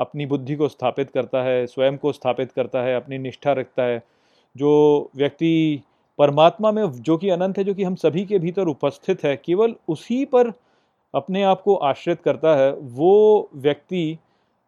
[0.00, 4.02] अपनी बुद्धि को स्थापित करता है, स्वयं को स्थापित करता है, अपनी निष्ठा रखता है।
[4.56, 5.82] जो व्यक्ति
[6.18, 9.74] परमात्मा में, जो कि अनंत है, जो कि हम सभी के भीतर उपस्थित है, केवल
[9.88, 10.52] उसी पर
[11.14, 14.18] अपने आप को आश्रित करता है, वो व्यक्ति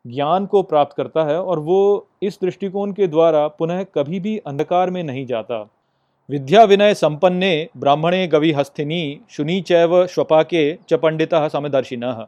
[0.07, 4.91] ज्ञान को प्राप्त करता है और वो इस दृष्टिकोण के द्वारा पुनः कभी भी अंधकार
[4.91, 5.71] में नहीं जाता।
[6.31, 12.27] विद्या विनय संपन्ने ब्राह्मणे गवि हस्तिनी शुनी चैव श्वपाके च पंडिता समदर्शिन।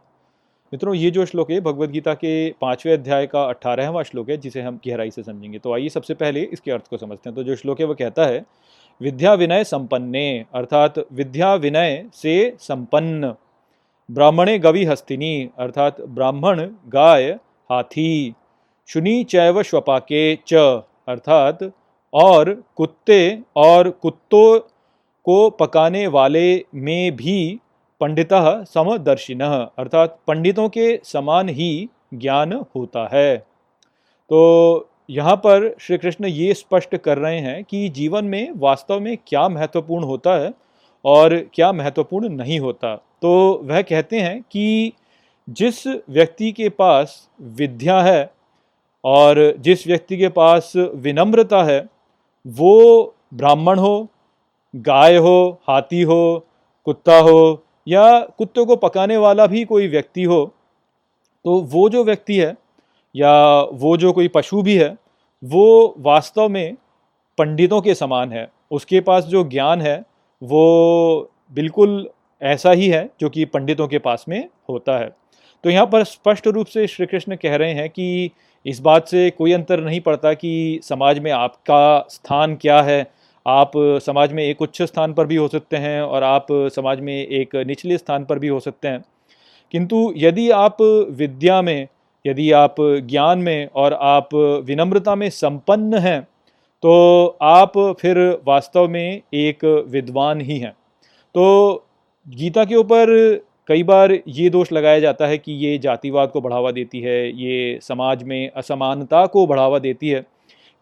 [0.73, 4.61] मित्रों, ये जो श्लोक है भगवत गीता के पाँचवें अध्याय का अट्ठारहवां श्लोक है, जिसे
[4.61, 7.57] हम गहराई से समझेंगे। तो आइए सबसे पहले इसके अर्थ को समझते हैं। तो जो
[7.57, 8.45] श्लोक है, वो कहता है,
[9.01, 13.33] विद्या विनय संपन्ने अर्थात विद्या विनय से संपन्न।
[14.09, 17.31] ब्राह्मणे गवि हस्तिनी, अर्थात ब्राह्मण गाय
[17.71, 18.35] हाथी।
[18.89, 20.55] शुनि चैव श्वपाके च,
[21.09, 21.71] अर्थात
[22.13, 24.59] और कुत्ते और कुत्तों
[25.27, 27.61] को पकाने वाले में भी
[28.01, 28.29] पंडित
[28.69, 33.37] समदर्शिन, अर्थात पंडितों के समान ही ज्ञान होता है।
[34.31, 39.17] तो यहाँ पर श्री कृष्ण ये स्पष्ट कर रहे हैं कि जीवन में वास्तव में
[39.27, 40.53] क्या महत्वपूर्ण होता है
[41.05, 43.33] और क्या महत्वपूर्ण नहीं होता। तो
[43.65, 44.93] वह कहते हैं कि
[45.49, 48.31] जिस व्यक्ति के पास विद्या है
[49.05, 51.81] और जिस व्यक्ति के पास विनम्रता है,
[52.47, 54.09] वो ब्राह्मण हो,
[54.75, 56.47] गाय हो, हाथी हो,
[56.87, 60.45] कुत्ता हो या कुत्ते को पकाने वाला भी कोई व्यक्ति हो
[61.45, 62.55] तो वो जो व्यक्ति है,
[63.15, 64.97] या वो जो कोई पशु भी है,
[65.43, 66.77] वो वास्तव में
[67.39, 69.97] पंडितों के समान है। उसके पास जो ज्ञान है,
[70.43, 72.09] वो बिल्कुल
[72.43, 75.11] ऐसा ही है, जो कि पंडितों के पास में होता है।
[75.65, 78.31] तो यहाँ पर स्पष्ट रूप से श्री कृष्ण कह रहे हैं कि
[78.67, 83.03] इस बात से कोई अंतर नहीं पड़ता कि समाज में आपका स्थान क्या है
[83.47, 87.15] आप समाज में एक उच्च स्थान पर भी हो सकते हैं और आप समाज में
[87.15, 89.05] एक निचले स्थान पर भी हो सकते हैं।
[89.75, 91.89] किंतु यदि आप विद्या में,
[92.25, 94.35] यदि आप ज्ञान में और आप
[94.67, 96.21] विनम्रता में संपन्न हैं
[96.83, 100.73] तो आप फिर वास्तव में एक विद्वान ही हैं।
[101.35, 101.85] तो
[102.27, 103.13] गीता के ऊपर
[103.69, 107.79] कई बार ये दोष लगाया जाता है कि ये जातिवाद को बढ़ावा देती है, ये
[107.83, 110.25] समाज में असमानता को बढ़ावा देती है।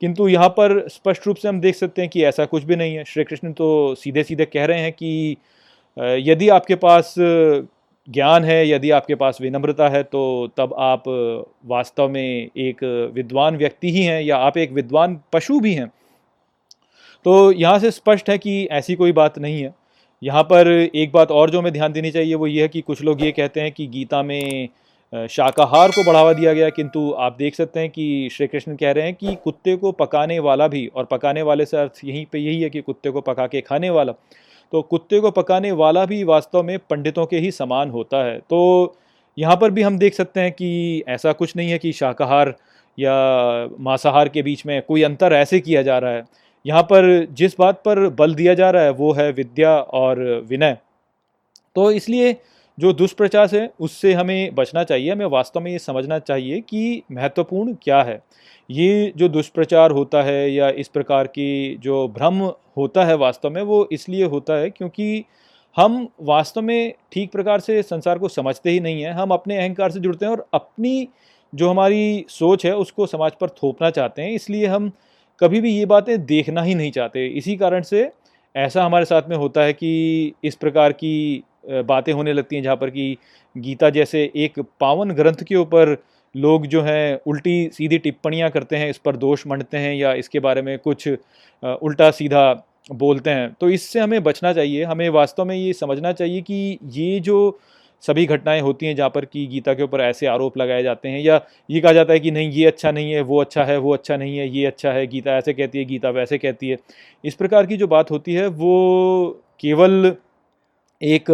[0.03, 2.95] किंतु यहाँ पर स्पष्ट रूप से हम देख सकते हैं कि ऐसा कुछ भी नहीं
[2.97, 5.37] है। श्री कृष्ण तो सीधे सीधे कह रहे हैं कि
[6.23, 11.03] यदि आपके पास ज्ञान है, यदि आपके पास विनम्रता है तो तब आप
[11.67, 12.83] वास्तव में एक
[13.15, 15.87] विद्वान व्यक्ति ही हैं या आप एक विद्वान पशु भी हैं।
[17.27, 19.75] तो यहाँ से स्पष्ट है कि ऐसी कोई बात नहीं है।
[20.23, 23.03] यहाँ पर एक बात और जो हमें ध्यान देनी चाहिए, वो ये है कि कुछ
[23.03, 24.69] लोग ये कहते हैं कि गीता में
[25.13, 29.05] शाकाहार को बढ़ावा दिया गया, किंतु आप देख सकते हैं कि श्री कृष्ण कह रहे
[29.05, 32.63] हैं कि कुत्ते को पकाने वाला भी, और पकाने वाले से अर्थ यहीं पे यही
[32.63, 34.13] है कि कुत्ते को पका के खाने वाला।
[34.73, 38.97] तो कुत्ते को पकाने वाला भी वास्तव में पंडितों के ही समान होता है। तो
[39.39, 42.55] यहाँ पर भी हम देख सकते हैं कि ऐसा कुछ नहीं है कि शाकाहार
[42.99, 43.13] या
[43.81, 46.25] मांसाहार के बीच में कोई अंतर ऐसे किया जा रहा है।
[46.65, 50.77] यहाँ पर जिस बात पर बल दिया जा रहा है, वो है विद्या और विनय।
[51.77, 52.33] तो इसलिए
[52.79, 57.75] जो दुष्प्रचार है उससे हमें बचना चाहिए। हमें वास्तव में ये समझना चाहिए कि महत्वपूर्ण
[57.83, 58.23] क्या है।
[58.71, 62.41] ये जो दुष्प्रचार होता है या इस प्रकार की जो भ्रम
[62.77, 65.25] होता है वास्तव में, वो इसलिए होता है क्योंकि
[65.77, 69.91] हम वास्तव में ठीक प्रकार से संसार को समझते ही नहीं हैं। हम अपने अहंकार
[69.91, 71.09] से जुड़ते हैं और अपनी
[71.53, 74.91] जो हमारी सोच है, उसको समाज पर थोपना चाहते हैं। इसलिए हम
[75.41, 78.11] कभी भी ये बातें देखना ही नहीं चाहते। इसी कारण से
[78.55, 82.77] ऐसा हमारे साथ में होता है कि इस प्रकार की बातें होने लगती हैं जहाँ
[82.77, 83.17] पर कि
[83.57, 85.97] गीता जैसे एक पावन ग्रंथ के ऊपर
[86.35, 90.41] लोग जो हैं उल्टी सीधी टिप्पणियाँ करते हैं, इस पर दोष मंडते हैं या इसके
[90.41, 92.53] बारे में कुछ उल्टा सीधा
[92.93, 97.21] बोलते हैं। तो इससे हमें बचना चाहिए, हमें वास्तव में ये समझना चाहिए कि ये
[97.21, 97.59] जो
[98.03, 101.21] सभी घटनाएँ होती हैं जहाँ पर कि गीता के ऊपर ऐसे आरोप लगाए जाते हैं
[101.21, 103.93] या ये कहा जाता है कि नहीं, ये अच्छा नहीं है, वो अच्छा है, वो
[103.95, 106.77] अच्छा नहीं है, ये अच्छा है, गीता ऐसे कहती है, गीता वैसे कहती है।
[107.25, 110.15] इस प्रकार की जो बात होती है, वो केवल
[111.03, 111.31] एक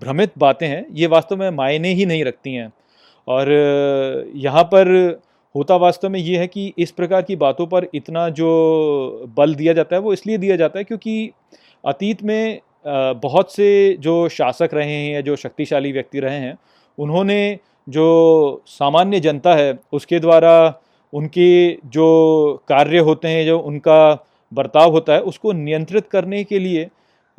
[0.00, 2.72] भ्रमित बातें हैं, ये वास्तव में मायने ही नहीं रखती हैं।
[3.28, 3.50] और
[4.36, 4.88] यहाँ पर
[5.54, 9.72] होता वास्तव में ये है कि इस प्रकार की बातों पर इतना जो बल दिया
[9.72, 11.30] जाता है, वो इसलिए दिया जाता है क्योंकि
[11.84, 16.56] अतीत में बहुत से जो शासक रहे हैं या जो शक्तिशाली व्यक्ति रहे हैं,
[16.98, 20.80] उन्होंने जो सामान्य जनता है, उसके द्वारा
[21.12, 24.14] उनके जो कार्य होते हैं, जो उनका
[24.52, 26.88] बर्ताव होता है, उसको नियंत्रित करने के लिए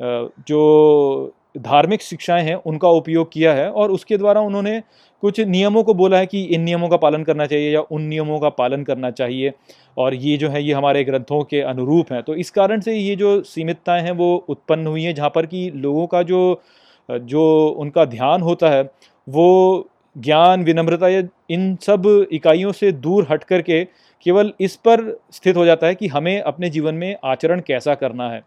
[0.00, 4.80] जो धार्मिक शिक्षाएँ हैं, उनका उपयोग किया है और उसके द्वारा उन्होंने
[5.22, 8.38] कुछ नियमों को बोला है कि इन नियमों का पालन करना चाहिए या उन नियमों
[8.40, 9.52] का पालन करना चाहिए
[9.96, 13.16] और ये जो है, ये हमारे ग्रंथों के अनुरूप हैं। तो इस कारण से ये
[13.16, 16.60] जो सीमितताएँ हैं, वो उत्पन्न हुई हैं, जहाँ पर कि लोगों का जो
[17.08, 18.82] जो उनका ध्यान होता है,
[19.28, 23.84] वो ज्ञान, विनम्रता या इन सब इकाइयों से दूर हट करके
[24.26, 28.30] केवल इस पर स्थित हो जाता है कि हमें अपने जीवन में आचरण कैसा करना
[28.30, 28.42] है।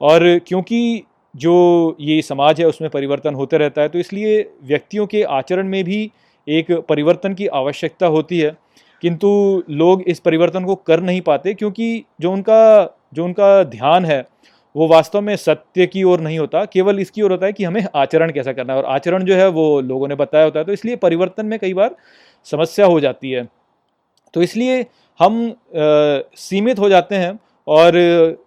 [0.00, 1.02] और क्योंकि
[1.34, 5.82] जो ये समाज है उसमें परिवर्तन होते रहता है। तो इसलिए व्यक्तियों के आचरण में
[5.84, 6.10] भी
[6.46, 8.56] एक परिवर्तन की आवश्यकता होती है।
[9.02, 9.28] किंतु
[9.70, 14.24] लोग इस परिवर्तन को कर नहीं पाते क्योंकि जो उनका जो उनका ध्यान है
[14.74, 17.86] वो वास्तव में सत्य की ओर नहीं होता। केवल इसकी ओर होता है कि हमें
[17.94, 20.72] आचरण कैसा करना है और आचरण जो है वो लोगों ने बताया होता है। तो
[20.72, 21.94] इसलिए परिवर्तन में कई बार
[22.46, 23.46] समस्या हो जाती है।
[24.34, 24.80] तो इसलिए
[25.20, 27.38] हम आ, सीमित हो जाते हैं
[27.68, 27.92] और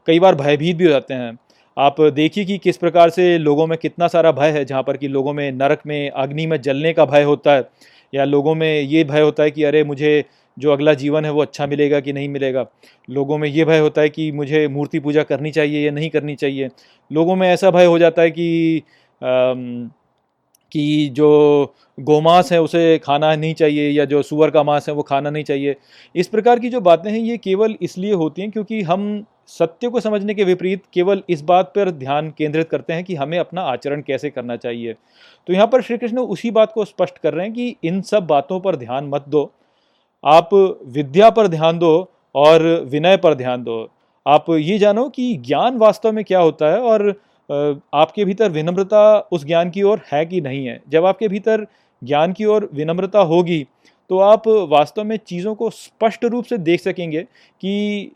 [0.08, 1.38] कई बार भयभीत भी हो जाते हैं।
[1.77, 5.07] आप देखिए कि किस प्रकार से लोगों में कितना सारा भय है जहाँ पर कि
[5.07, 7.69] लोगों में नरक में अग्नि में जलने का भय होता है
[8.13, 10.23] या लोगों में ये भय होता है कि अरे मुझे
[10.57, 12.65] जो अगला जीवन है वो अच्छा मिलेगा कि नहीं मिलेगा?
[13.09, 16.36] लोगों में ये भय होता है कि मुझे मूर्ति पूजा करनी चाहिए या नहीं करनी
[16.36, 16.69] चाहिए?
[17.12, 18.83] लोगों में ऐसा भय हो जाता है कि
[19.21, 19.53] आ,
[20.71, 25.01] कि जो गोमांस है उसे खाना नहीं चाहिए या जो सुअर का मांस है वो
[25.03, 25.75] खाना नहीं चाहिए।
[26.15, 29.99] इस प्रकार की जो बातें हैं ये केवल इसलिए होती हैं क्योंकि हम सत्य को
[29.99, 34.01] समझने के विपरीत केवल इस बात पर ध्यान केंद्रित करते हैं कि हमें अपना आचरण
[34.01, 37.53] कैसे करना चाहिए। तो यहाँ पर श्री कृष्ण उसी बात को स्पष्ट कर रहे हैं
[37.53, 39.51] कि इन सब बातों पर ध्यान मत दो।
[40.23, 40.49] आप
[40.88, 43.89] विद्या पर ध्यान दो और विनय पर ध्यान दो।
[44.25, 47.10] आप ये जानो कि ज्ञान वास्तव में क्या होता है और
[47.49, 51.65] आपके भीतर विनम्रता उस ज्ञान की ओर है कि नहीं है। जब आपके भीतर
[52.01, 53.65] ज्ञान की ओर विनम्रता होगी
[54.10, 58.12] तो आप वास्तव में चीज़ों को स्पष्ट रूप से देख सकेंगे कि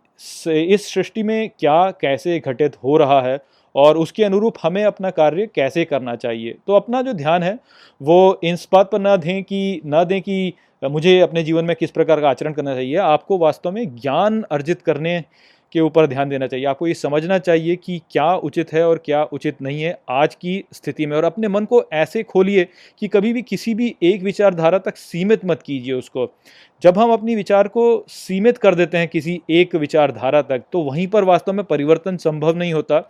[0.48, 3.40] इस सृष्टि में क्या, कैसे घटित हो रहा है
[3.76, 7.60] और उसके अनुरूप हमें अपना कार्य कैसे करना चाहिए। तो अपना जो ध्यान है,
[8.02, 10.54] वो इस बात पर ना दें कि, ना दें कि
[10.84, 14.82] मुझे अपने जीवन में किस प्रकार का आचरण करना चाहिए। आपको वास्तव में ज्ञान अर्जित
[14.82, 15.24] करने
[15.72, 19.24] के ऊपर ध्यान देना चाहिए। आपको ये समझना चाहिए कि क्या उचित है और क्या
[19.24, 22.68] उचित नहीं है आज की स्थिति में। और अपने मन को ऐसे खोलिए
[23.00, 26.34] कि कभी भी किसी भी एक विचारधारा तक सीमित मत कीजिए उसको।
[26.84, 31.08] जब हम अपनी विचार को सीमित कर देते हैं किसी एक विचारधारा तक तो वहीं
[31.08, 33.02] पर वास्तव में परिवर्तन संभव नहीं होता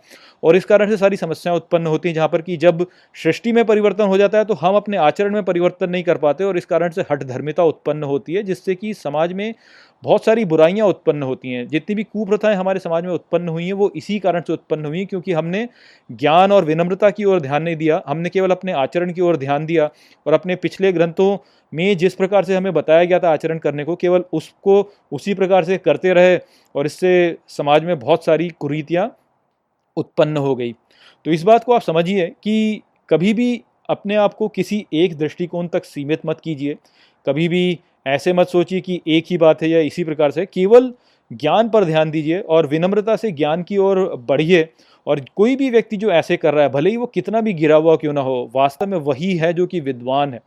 [0.42, 3.64] और इस कारण से सारी समस्याएँ उत्पन्न होती हैं, जहाँ पर कि जब सृष्टि में
[3.64, 6.64] परिवर्तन हो जाता है तो हम अपने आचरण में परिवर्तन नहीं कर पाते और इस
[6.64, 9.54] कारण से हट धर्मिता उत्पन्न होती है, जिससे कि समाज में
[10.02, 13.72] बहुत सारी बुराइयाँ उत्पन्न होती हैं। जितनी भी कुप्रथाएँ हमारे समाज में उत्पन्न हुई हैं,
[13.72, 15.68] वो इसी कारण से उत्पन्न हुई हैं, क्योंकि हमने
[16.10, 19.66] ज्ञान और विनम्रता की ओर ध्यान नहीं दिया, हमने केवल अपने आचरण की ओर ध्यान
[19.66, 19.90] दिया
[20.26, 21.36] और अपने पिछले ग्रंथों
[21.72, 25.64] में जिस प्रकार से हमें बताया गया था आचरण करने को, केवल उसको उसी प्रकार
[25.64, 26.38] से करते रहे
[26.74, 29.10] और इससे समाज में बहुत सारी कुरीतियाँ
[29.96, 30.72] उत्पन्न हो गई।
[31.24, 35.68] तो इस बात को आप समझिए कि कभी भी अपने आप को किसी एक दृष्टिकोण
[35.68, 36.76] तक सीमित मत कीजिए।
[37.26, 40.92] कभी भी ऐसे मत सोचिए कि एक ही बात है या इसी प्रकार से, केवल
[41.30, 44.68] ज्ञान पर ध्यान दीजिए और विनम्रता से ज्ञान की ओर बढ़िए
[45.06, 47.76] और कोई भी व्यक्ति जो ऐसे कर रहा है, भले ही वो कितना भी गिरा
[47.76, 50.40] हुआ क्यों ना हो, वास्तव में वही है जो कि विद्वान है।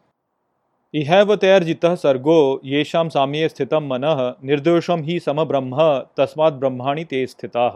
[0.93, 4.06] इहैवतैर्जित सर्गो येषां साम्ये स्थितम मन
[4.45, 5.77] निर्दोषम ही सम ब्रह्म
[6.17, 7.67] तस्मात् ब्रह्माणी ते स्थिता।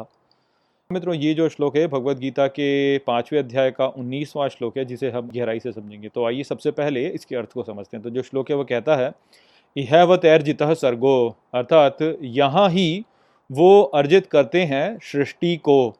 [0.89, 5.11] मित्रों, ये जो श्लोक है भगवत गीता के पाँचवें अध्याय का उन्नीसवां श्लोक है, जिसे
[5.11, 8.21] हम गहराई से समझेंगे। तो आइए सबसे पहले इसके अर्थ को समझते हैं। तो जो
[8.23, 9.11] श्लोक है, वो कहता है
[9.75, 13.03] इहैवतैर्जित सर्गो अर्थात यहाँ ही
[13.49, 15.93] वो अर्जित करते हैं सृष्टि को।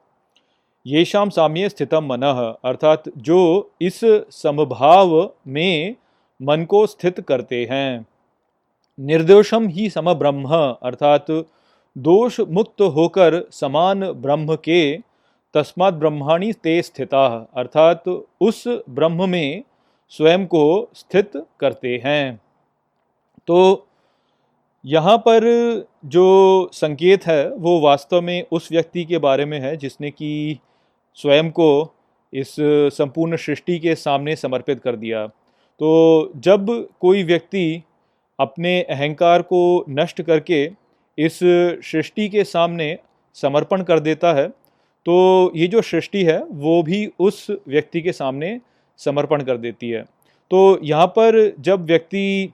[0.86, 2.22] ये शाम साम्य स्थितम मन,
[2.66, 4.00] अर्थात जो इस
[4.36, 5.96] समभाव में
[6.42, 8.06] मन को स्थित करते हैं।
[9.00, 10.48] निर्दोषम ही सम ब्रह्म
[10.84, 11.26] अर्थात
[11.96, 14.98] दोष मुक्त होकर समान ब्रह्म के
[15.54, 18.08] तस्मात् ब्रह्माणी ते स्थिता, अर्थात
[18.42, 19.64] उस ब्रह्म में
[20.10, 22.42] स्वयं को स्थित करते हैं।
[23.48, 23.88] तो
[24.86, 25.44] यहाँ पर
[26.06, 30.60] जो संकेत है, वो वास्तव में उस व्यक्ति के बारे में है, जिसने कि
[31.16, 31.94] स्वयं को
[32.34, 32.56] इस
[32.94, 35.28] संपूर्ण सृष्टि के सामने समर्पित कर दिया।
[35.82, 36.68] तो जब
[37.02, 37.82] कोई व्यक्ति
[38.40, 40.64] अपने अहंकार को नष्ट करके
[41.18, 41.40] इस
[41.84, 42.98] सृष्टि के सामने
[43.36, 44.48] समर्पण कर देता है
[45.06, 48.60] तो ये जो सृष्टि है, वो भी उस व्यक्ति के सामने
[49.00, 50.02] समर्पण कर देती है।
[50.52, 52.54] तो यहाँ पर जब व्यक्ति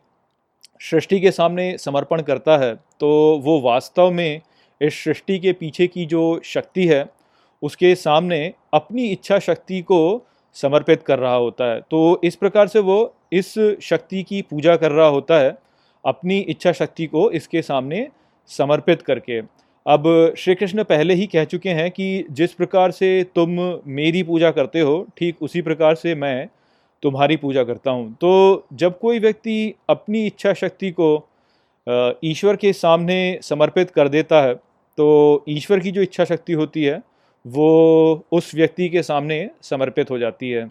[0.82, 3.10] सृष्टि के सामने समर्पण करता है तो
[3.44, 4.42] वो वास्तव में
[4.82, 7.06] इस सृष्टि के पीछे की जो शक्ति है,
[7.64, 10.02] उसके सामने अपनी इच्छा शक्ति को
[10.56, 14.92] समर्पित कर रहा होता है। तो इस प्रकार से वो इस शक्ति की पूजा कर
[14.92, 15.58] रहा होता है,
[16.04, 18.08] अपनी इच्छा शक्ति को इसके सामने
[18.50, 19.40] समर्पित करके।
[19.86, 23.60] अब श्री कृष्ण पहले ही कह चुके हैं कि जिस प्रकार से तुम
[23.90, 26.48] मेरी पूजा करते हो, ठीक उसी प्रकार से मैं
[27.04, 31.28] तुम्हारी पूजा करता हूँ। तो जब कोई व्यक्ति अपनी इच्छा शक्ति को
[32.24, 34.54] ईश्वर के सामने समर्पित कर देता है
[34.98, 37.02] तो ईश्वर की जो इच्छा शक्ति होती है
[37.46, 40.70] वो उस व्यक्ति के सामने समर्पित हो जाती है।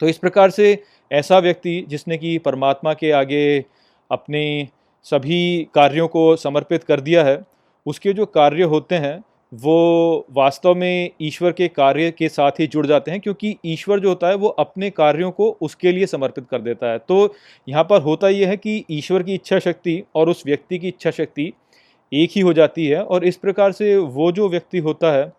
[0.00, 3.64] तो इस प्रकार से ऐसा व्यक्ति जिसने कि परमात्मा के आगे
[4.10, 4.68] अपने
[5.06, 7.38] सभी कार्यों को समर्पित कर दिया है,
[7.86, 9.22] उसके जो कार्य होते हैं,
[9.52, 14.08] वो वास्तव में ईश्वर के कार्य के साथ ही जुड़ जाते हैं, क्योंकि ईश्वर जो
[14.08, 17.34] होता है, वो अपने कार्यों को उसके लिए समर्पित कर देता है। तो
[17.68, 21.10] यहाँ पर होता यह है कि ईश्वर की इच्छा शक्ति और उस व्यक्ति की इच्छा
[21.10, 21.52] शक्ति
[22.12, 25.32] एक ही हो जाती है और इस प्रकार से वो जो व्यक्ति होता है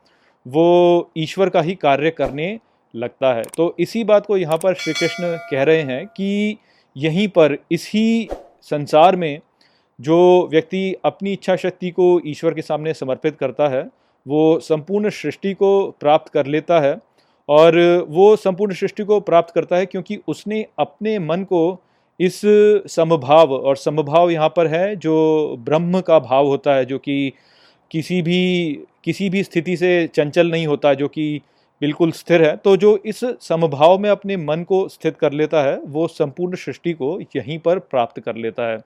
[0.47, 2.59] वो ईश्वर का ही कार्य करने
[2.93, 6.57] लगता है। तो इसी बात को यहाँ पर श्री कृष्ण कह रहे हैं कि
[6.95, 8.29] यहीं पर, इसी
[8.63, 9.39] संसार में
[9.99, 13.83] जो व्यक्ति अपनी इच्छा शक्ति को ईश्वर के सामने समर्पित करता है,
[14.25, 16.97] वो संपूर्ण सृष्टि को प्राप्त कर लेता है
[17.49, 17.77] और
[18.09, 21.79] वो संपूर्ण सृष्टि को प्राप्त करता है क्योंकि उसने अपने मन को
[22.19, 22.41] इस
[22.89, 27.33] समभाव और समभाव यहाँ पर है जो ब्रह्म का भाव होता है, जो कि
[27.91, 31.41] किसी भी किसी भी स्थिति से चंचल नहीं होता, जो कि
[31.81, 35.77] बिल्कुल स्थिर है। तो जो इस समभाव में अपने मन को स्थित कर लेता है,
[35.77, 38.79] वो संपूर्ण सृष्टि को यहीं पर प्राप्त कर लेता है।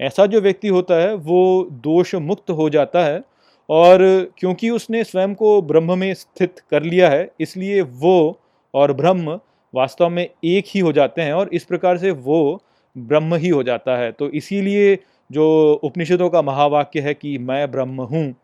[0.00, 3.22] ऐसा जो व्यक्ति होता है, वो दोष मुक्त हो जाता है
[3.68, 4.00] और
[4.38, 8.38] क्योंकि उसने स्वयं को ब्रह्म में स्थित कर लिया है, इसलिए वो
[8.74, 9.38] और ब्रह्म
[9.74, 12.60] वास्तव में एक ही हो जाते हैं और इस प्रकार से वो
[12.96, 14.98] ब्रह्म ही हो जाता है। तो इसीलिए
[15.30, 18.34] जो उपनिषदों का महावाक्य है कि मैं ब्रह्म हूँ,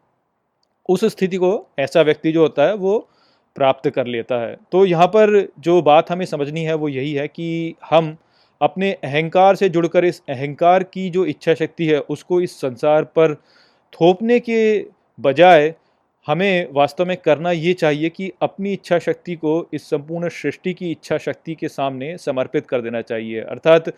[0.88, 2.98] उस स्थिति को ऐसा व्यक्ति जो होता है वो
[3.56, 7.26] प्राप्त कर लेता है। तो यहाँ पर जो बात हमें समझनी है वो यही है
[7.28, 8.16] कि हम
[8.60, 13.34] अपने अहंकार से जुड़कर इस अहंकार की जो इच्छा शक्ति है, उसको इस संसार पर
[13.92, 14.86] थोपने के
[15.18, 15.74] बजाय
[16.26, 20.90] हमें वास्तव में करना ये चाहिए कि अपनी इच्छा शक्ति को इस संपूर्ण सृष्टि की
[20.90, 23.92] इच्छा शक्ति के सामने समर्पित कर देना चाहिए। अर्थात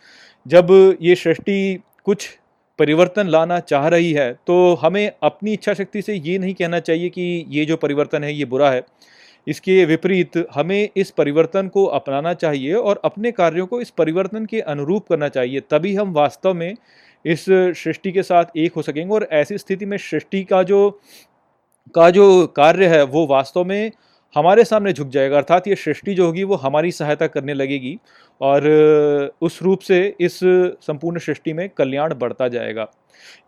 [0.47, 2.29] जब ये सृष्टि कुछ
[2.79, 7.09] परिवर्तन लाना चाह रही है तो हमें अपनी इच्छा शक्ति से ये नहीं कहना चाहिए
[7.09, 8.83] कि ये जो परिवर्तन है, ये बुरा है।
[9.47, 14.61] इसके विपरीत, हमें इस परिवर्तन को अपनाना चाहिए और अपने कार्यों को इस परिवर्तन के
[14.63, 16.75] अनुरूप करना चाहिए, तभी हम वास्तव में
[17.25, 20.91] इस सृष्टि के साथ एक हो सकेंगे और ऐसी स्थिति में सृष्टि का जो
[21.95, 23.91] का जो कार्य है, वो वास्तव में
[24.37, 27.97] हमारे सामने झुक जाएगा, अर्थात ये सृष्टि जो होगी, वो हमारी सहायता करने लगेगी
[28.41, 28.67] और
[29.41, 30.39] उस रूप से इस
[30.83, 32.87] संपूर्ण सृष्टि में कल्याण बढ़ता जाएगा।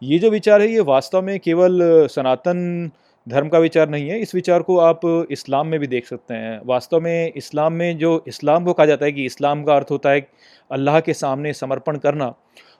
[0.02, 2.90] ये जो विचार है, ये वास्तव में केवल सनातन
[3.26, 6.60] धर्म का विचार नहीं है, इस विचार को आप इस्लाम में भी देख सकते हैं।
[6.66, 10.10] वास्तव में इस्लाम में जो इस्लाम को कहा जाता है कि इस्लाम का अर्थ होता
[10.10, 10.26] है
[10.70, 12.34] अल्लाह के सामने समर्पण करना,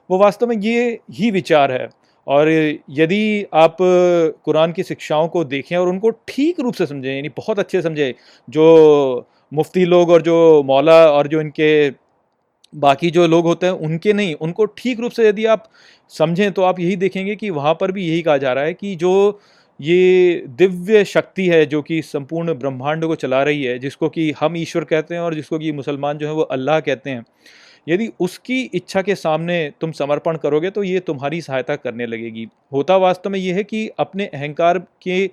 [0.09, 1.87] वो वास्तव में ये ही विचार है
[2.29, 2.49] और
[2.91, 7.59] यदि आप कुरान की शिक्षाओं को देखें और उनको ठीक रूप से समझें, यानी बहुत
[7.59, 8.13] अच्छे समझें,
[8.47, 11.89] जो मुफ्ती लोग और जो मौला और जो इनके
[12.73, 15.69] बाकी जो लोग होते हैं, उनके नहीं, उनको ठीक रूप से यदि आप
[16.11, 18.95] समझें तो आप यही देखेंगे कि वहाँ पर भी यही कहा जा रहा है कि
[18.95, 19.39] जो
[19.79, 24.57] ये दिव्य शक्ति है, जो कि संपूर्ण ब्रह्मांड को चला रही है, जिसको कि हम
[24.57, 27.25] ईश्वर कहते हैं और जिसको कि मुसलमान जो है वो अल्लाह कहते हैं
[27.89, 32.97] यदि उसकी इच्छा के सामने तुम समर्पण करोगे तो ये तुम्हारी सहायता करने लगेगी। होता
[32.97, 35.29] वास्तव में ये है कि अपने अहंकार के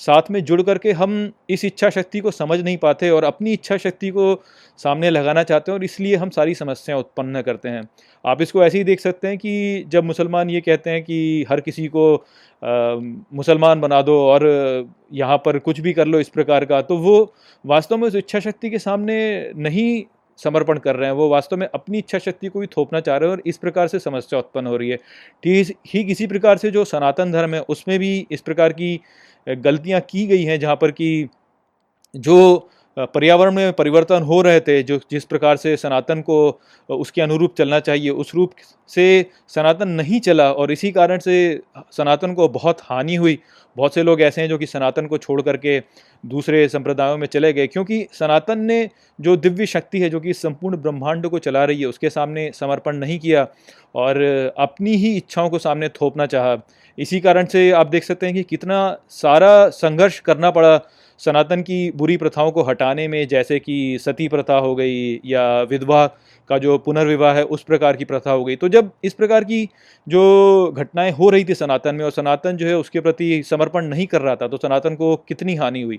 [0.00, 3.76] साथ में जुड़ करके हम इस इच्छा शक्ति को समझ नहीं पाते और अपनी इच्छा
[3.76, 4.34] शक्ति को
[4.78, 7.88] सामने लगाना चाहते हैं और इसलिए हम सारी समस्याएँ उत्पन्न करते हैं।
[8.24, 11.60] आप इसको ऐसे ही देख सकते हैं कि जब मुसलमान ये कहते हैं कि हर
[11.60, 12.04] किसी को
[13.34, 14.46] मुसलमान बना दो और
[15.12, 18.40] यहाँ पर कुछ भी कर लो इस प्रकार का तो वो वास्तव में उस इच्छा
[18.40, 19.18] शक्ति के सामने
[19.56, 20.02] नहीं
[20.38, 23.28] समर्पण कर रहे हैं। वो वास्तव में अपनी इच्छा शक्ति को भी थोपना चाह रहे
[23.28, 24.96] हैं और इस प्रकार से समस्या उत्पन्न हो रही है।
[25.42, 29.00] ठीक ही किसी प्रकार से जो सनातन धर्म है, उसमें भी इस प्रकार की
[29.46, 31.28] गलतियाँ की गई हैं, जहाँ पर कि
[32.14, 37.54] जो पर्यावरण में परिवर्तन हो रहे थे, जो जिस प्रकार से सनातन को उसके अनुरूप
[37.58, 38.52] चलना चाहिए, उस रूप
[38.90, 41.60] से सनातन नहीं चला और इसी कारण से
[41.92, 43.38] सनातन को बहुत हानि हुई।
[43.76, 45.78] बहुत से लोग ऐसे हैं जो कि सनातन को छोड़ करके
[46.24, 50.76] दूसरे संप्रदायों में चले गए, क्योंकि सनातन ने जो दिव्य शक्ति है, जो कि संपूर्ण
[50.76, 53.46] ब्रह्मांड को चला रही है, उसके सामने समर्पण नहीं किया
[53.94, 54.22] और
[54.58, 56.56] अपनी ही इच्छाओं को सामने थोपना चाहा।
[56.98, 60.76] इसी कारण से आप देख सकते हैं कि कितना सारा संघर्ष करना पड़ा
[61.20, 66.06] सनातन की बुरी प्रथाओं को हटाने में, जैसे कि सती प्रथा हो गई या विधवा
[66.50, 69.68] का जो पुनर्विवाह है, उस प्रकार की प्रथा हो गई। तो जब इस प्रकार की
[70.06, 74.06] जो घटनाएँ हो रही थी सनातन में और सनातन जो है उसके प्रति समर्पण नहीं
[74.06, 75.98] कर रहा था तो सनातन को कितनी हानि हुई?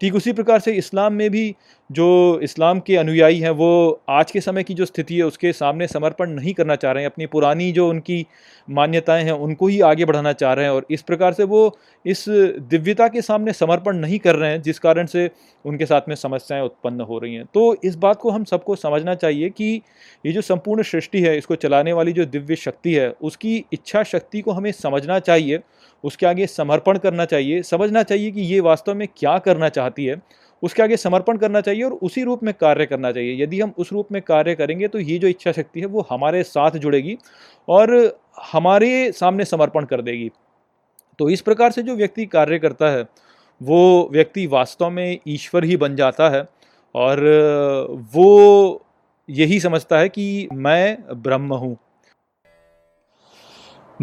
[0.00, 1.54] ठीक उसी प्रकार से इस्लाम में भी
[1.90, 5.86] जो इस्लाम के अनुयायी हैं, वो आज के समय की जो स्थिति है, उसके सामने
[5.86, 8.26] समर्पण नहीं करना चाह रहे हैं। अपनी पुरानी जो उनकी
[8.70, 12.24] मान्यताएँ हैं, उनको ही आगे बढ़ाना चाह रहे हैं और इस प्रकार से वो इस
[12.28, 15.30] दिव्यता के सामने समर्पण नहीं कर रहे हैं, जिस कारण से
[15.64, 19.14] उनके साथ में समस्याएँ उत्पन्न हो रही हैं। तो इस बात को हम सबको समझना
[19.14, 19.80] चाहिए कि
[20.26, 24.40] ये जो संपूर्ण सृष्टि है, इसको चलाने वाली जो दिव्य शक्ति है, उसकी इच्छा शक्ति
[24.40, 25.60] को हमें समझना चाहिए
[26.04, 30.20] उसके आगे समर्पण करना चाहिए, समझना चाहिए कि ये वास्तव में क्या करना चाहती है।
[30.62, 33.92] उसके आगे समर्पण करना चाहिए और उसी रूप में कार्य करना चाहिए। यदि हम उस
[33.92, 37.16] रूप में कार्य करेंगे तो ये जो इच्छा शक्ति है वो हमारे साथ जुड़ेगी
[37.68, 37.94] और
[38.42, 40.30] हमारे सामने समर्पण कर देगी।
[41.18, 43.06] तो इस प्रकार से जो व्यक्ति कार्य करता है,
[43.60, 46.44] वो व्यक्ति वास्तव में ईश्वर ही बन जाता है
[46.94, 47.20] और
[48.14, 48.84] वो
[49.28, 51.76] यही समझता है कि मैं ब्रह्म हूँ।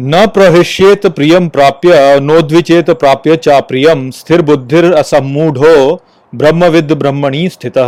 [0.00, 7.78] न प्रहृष्येत प्रियम प्राप्य नोद्विचेत प्राप्य चा प्रियम स्थिर बुद्धिर असमूढ़ो ब्रह्मविद ब्रह्मणी स्थित।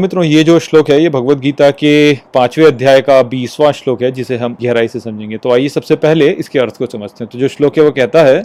[0.00, 4.12] मित्रों, ये जो श्लोक है, ये भगवत गीता के पाँचवें अध्याय का बीसवां श्लोक है,
[4.12, 7.38] जिसे हम गहराई से समझेंगे। तो आइए सबसे पहले इसके अर्थ को समझते हैं। तो
[7.38, 8.44] जो श्लोक है, वो कहता है,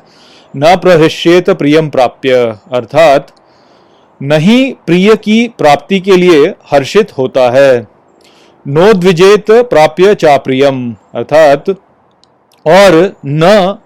[0.58, 2.34] न प्रहृष्येत प्रियम प्राप्य
[2.72, 3.32] अर्थात,
[4.22, 7.88] नहीं प्रिय की प्राप्ति के लिए हर्षित होता है।
[8.68, 11.66] नोद्विजेत प्राप्य चा प्रियम अर्थात
[12.68, 12.96] और
[13.26, 13.78] न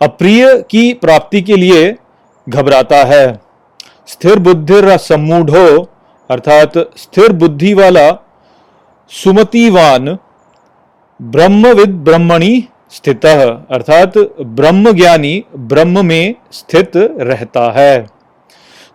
[0.00, 1.94] अप्रिय की प्राप्ति के लिए
[2.46, 3.26] घबराता है।
[4.06, 5.66] स्थिर बुद्धि सम्मूढ़ो,
[6.30, 8.10] अर्थात स्थिर बुद्धि वाला
[9.12, 10.16] सुमतिवान,
[11.20, 17.98] ब्रह्मविद ब्रह्मणी स्थित, अर्थात ब्रह्म ज्ञानी ब्रह्म में स्थित रहता है।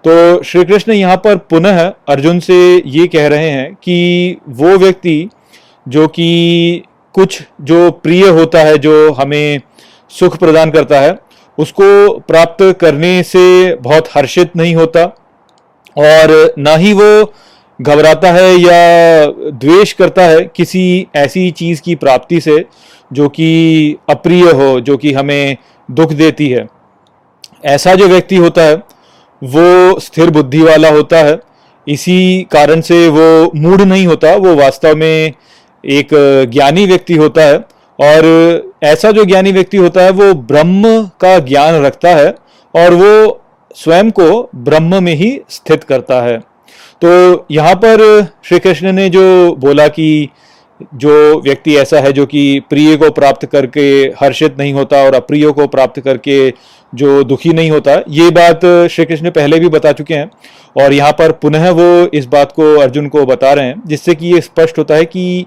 [0.04, 1.80] तो श्री कृष्ण यहाँ पर पुनः
[2.10, 5.30] अर्जुन से ये कह रहे हैं कि वो व्यक्ति
[5.86, 6.84] जो कि
[7.14, 9.62] कुछ जो प्रिय होता है, जो हमें
[10.10, 11.20] सुख प्रदान करता है,
[11.58, 15.06] उसको प्राप्त करने से बहुत हर्षित नहीं होता
[15.98, 17.34] और ना ही वो
[17.82, 22.66] घबराता है या द्वेष करता है किसी ऐसी चीज़ की प्राप्ति से
[23.14, 25.58] जो कि अप्रिय हो, जो कि हमें
[25.92, 26.68] दुख देती है।
[27.66, 28.76] ऐसा जो व्यक्ति होता है,
[29.44, 31.40] वो स्थिर बुद्धि वाला होता है,
[31.88, 35.34] इसी कारण से वो मूड नहीं होता, वो वास्तव में
[35.84, 36.10] एक
[36.52, 37.58] ज्ञानी व्यक्ति होता है
[38.00, 38.26] और
[38.84, 42.34] ऐसा जो ज्ञानी व्यक्ति होता है वो ब्रह्म का ज्ञान रखता है
[42.74, 43.42] और वो
[43.76, 46.38] स्वयं को ब्रह्म में ही स्थित करता है।
[47.02, 48.02] तो यहाँ पर
[48.46, 50.30] श्री कृष्ण ने जो बोला कि
[50.96, 53.82] जो व्यक्ति ऐसा है जो कि प्रिय को प्राप्त करके
[54.20, 56.54] हर्षित नहीं होता और अप्रिय को प्राप्त करके
[56.94, 60.30] जो दुखी नहीं होता, ये बात श्री कृष्ण पहले भी बता चुके हैं
[60.76, 64.34] और यहाँ पर पुनः वो इस बात को अर्जुन को बता रहे हैं, जिससे कि
[64.34, 65.46] ये स्पष्ट होता है कि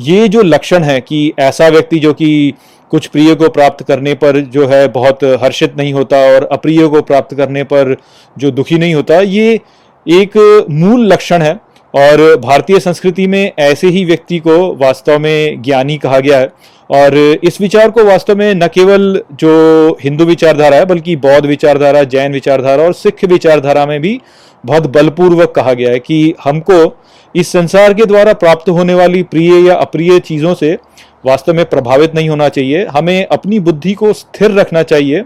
[0.00, 2.52] ये जो लक्षण है कि ऐसा व्यक्ति जो कि
[2.90, 7.02] कुछ प्रिय को प्राप्त करने पर जो है बहुत हर्षित नहीं होता और अप्रिय को
[7.02, 7.96] प्राप्त करने पर
[8.38, 9.60] जो दुखी नहीं होता, ये
[10.08, 11.60] एक मूल लक्षण है।
[11.94, 16.48] और भारतीय संस्कृति में ऐसे ही व्यक्ति को वास्तव में ज्ञानी कहा गया है।
[16.90, 22.02] और इस विचार को वास्तव में न केवल जो हिंदू विचारधारा है, बल्कि बौद्ध विचारधारा,
[22.02, 24.20] जैन विचारधारा और सिख विचारधारा में भी
[24.66, 26.99] बहुत बलपूर्वक कहा गया है कि हमको
[27.34, 30.78] इस संसार के द्वारा प्राप्त होने वाली प्रिय या अप्रिय चीज़ों से
[31.26, 35.20] वास्तव में प्रभावित नहीं होना चाहिए। हमें अपनी बुद्धि को स्थिर रखना चाहिए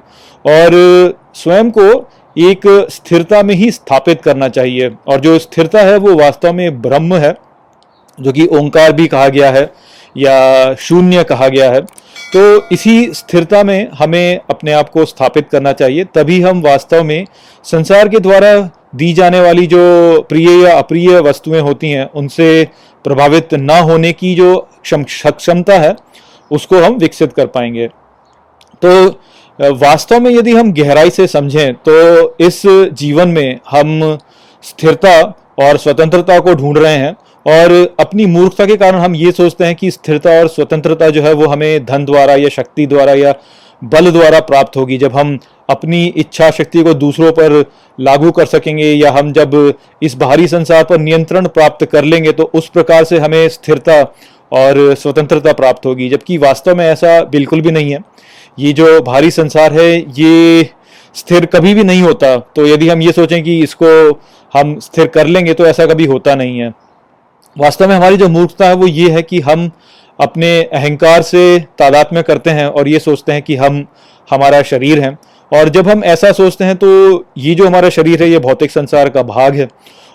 [0.44, 0.72] और
[1.34, 6.52] स्वयं को एक स्थिरता में ही स्थापित करना चाहिए। और जो स्थिरता है, वो वास्तव
[6.52, 7.34] में ब्रह्म है,
[8.18, 9.72] जो कि ओंकार भी कहा गया है
[10.16, 11.80] या शून्य कहा गया है।
[12.32, 17.26] तो इसी स्थिरता में हमें अपने आप को स्थापित करना चाहिए। तभी हम वास्तव में
[17.64, 19.80] संसार के द्वारा दी जाने वाली जो
[20.28, 22.66] प्रिय या अप्रिय वस्तुएँ होती हैं, उनसे
[23.04, 25.94] प्रभावित ना होने की जो क्षमता है,
[26.50, 27.88] उसको हम विकसित कर पाएँगे।
[28.82, 29.20] तो
[29.58, 32.62] वास्तव में यदि हम गहराई से समझें तो इस
[32.94, 34.18] जीवन में हम
[34.64, 35.20] स्थिरता
[35.60, 37.14] और स्वतंत्रता को ढूंढ रहे हैं
[37.46, 41.32] और अपनी मूर्खता के कारण हम ये सोचते हैं कि स्थिरता और स्वतंत्रता जो है,
[41.32, 43.34] वो हमें धन द्वारा या शक्ति द्वारा या
[43.84, 47.64] बल द्वारा प्राप्त होगी। जब हम अपनी इच्छा शक्ति को दूसरों पर
[47.98, 52.50] लागू कर सकेंगे या हम जब इस बाहरी संसार पर नियंत्रण प्राप्त कर लेंगे तो
[52.54, 54.00] उस प्रकार से हमें स्थिरता
[54.52, 57.98] और स्वतंत्रता प्राप्त होगी। जबकि वास्तव में ऐसा बिल्कुल भी नहीं है।
[58.58, 60.68] ये जो भारी संसार है, ये
[61.14, 64.20] स्थिर कभी भी नहीं होता। तो यदि हम ये सोचें कि इसको
[64.52, 66.72] हम स्थिर कर लेंगे तो ऐसा कभी होता नहीं है।
[67.56, 69.70] वास्तव में हमारी जो मूर्खता है, वो ये है कि हम
[70.18, 73.86] अपने अहंकार से तादाद में करते हैं और ये सोचते हैं कि हम,
[74.28, 75.16] हमारा शरीर है।
[75.52, 79.08] और जब हम ऐसा सोचते हैं तो ये जो हमारा शरीर है, ये भौतिक संसार
[79.08, 79.68] का भाग है।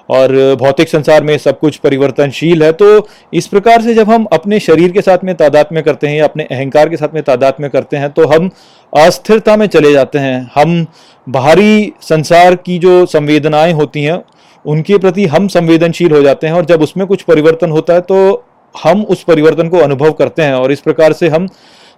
[0.09, 4.59] और भौतिक संसार में सब कुछ परिवर्तनशील है तो इस प्रकार से जब हम अपने
[4.59, 7.55] शरीर के साथ में तादाद में करते हैं या अपने अहंकार के साथ में तादाद
[7.61, 8.49] में करते हैं तो हम
[8.93, 10.85] अस्थिरता में चले जाते हैं। हम
[11.27, 14.21] बाहरी संसार की जो संवेदनाएँ होती हैं,
[14.65, 18.43] उनके प्रति हम संवेदनशील हो जाते हैं और जब उसमें कुछ परिवर्तन होता है तो
[18.75, 21.47] हम उस परिवर्तन को अनुभव करते हैं और इस प्रकार से हम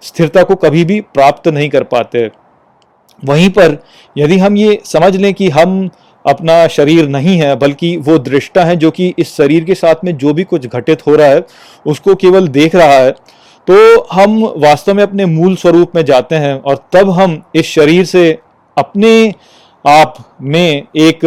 [0.02, 2.30] स्थिरता को कभी भी प्राप्त नहीं कर पाते।
[3.22, 3.76] वहीं पर
[4.16, 5.88] यदि हम ये समझ लें कि हम
[6.24, 10.16] अपना शरीर नहीं है, बल्कि वो दृष्टा है जो कि इस शरीर के साथ में
[10.16, 11.44] जो भी कुछ घटित हो रहा है,
[11.86, 13.10] उसको केवल देख रहा है
[13.68, 18.04] तो हम वास्तव में अपने मूल स्वरूप में जाते हैं और तब हम इस शरीर
[18.04, 18.30] से
[18.76, 19.34] अपने
[19.84, 21.20] आप में एक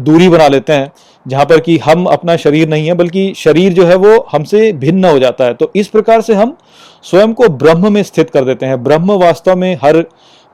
[0.00, 0.90] दूरी बना लेते हैं।
[1.26, 5.04] जहाँ पर कि हम अपना शरीर नहीं है, बल्कि शरीर जो है वो हमसे भिन्न
[5.04, 6.56] हो जाता है। तो इस प्रकार से हम
[7.04, 10.00] स्वयं को ब्रह्म में स्थित कर देते हैं। ब्रह्म वास्तव में हर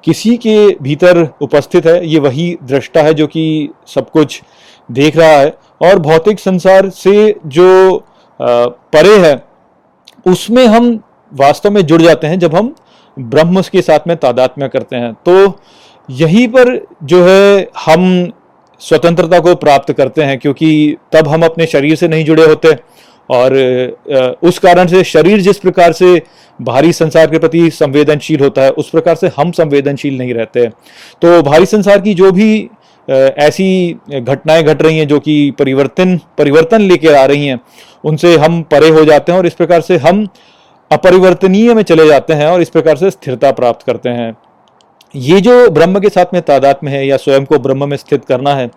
[0.05, 4.41] किसी के भीतर उपस्थित है। ये वही दृष्टा है जो कि सब कुछ
[4.89, 8.05] देख रहा है। और भौतिक संसार से जो
[8.41, 9.43] परे है,
[10.27, 10.99] उसमें हम
[11.33, 12.75] वास्तव में जुड़ जाते हैं जब हम
[13.17, 15.61] ब्रह्म के साथ में तादात्म्य करते हैं। तो
[16.09, 18.33] यहीं पर जो है हम
[18.81, 22.75] स्वतंत्रता को प्राप्त करते हैं, क्योंकि तब हम अपने शरीर से नहीं जुड़े होते।
[23.31, 23.55] और
[24.43, 26.21] उस कारण से शरीर जिस प्रकार से
[26.59, 30.67] भारी संसार के प्रति संवेदनशील होता है, उस प्रकार से हम संवेदनशील नहीं रहते
[31.23, 32.69] तो भारी संसार की जो भी
[33.09, 37.61] ऐसी घटनाएँ घट रही हैं, जो कि परिवर्तन परिवर्तन लेकर आ रही हैं,
[38.05, 40.27] उनसे हम परे हो जाते हैं और इस प्रकार से हम
[40.91, 44.33] अपरिवर्तनीय में चले जाते हैं और इस प्रकार से स्थिरता प्राप्त करते हैं।
[45.17, 48.25] ये जो ब्रह्म के साथ में तादाद में है या स्वयं को ब्रह्म में स्थित
[48.25, 48.71] करना है,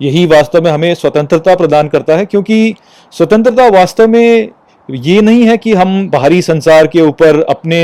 [0.00, 2.74] यही वास्तव में हमें स्वतंत्रता प्रदान करता है, क्योंकि
[3.12, 4.48] स्वतंत्रता वास्तव में
[4.88, 7.78] ये नहीं है कि हम बाहरी संसार के ऊपर अपने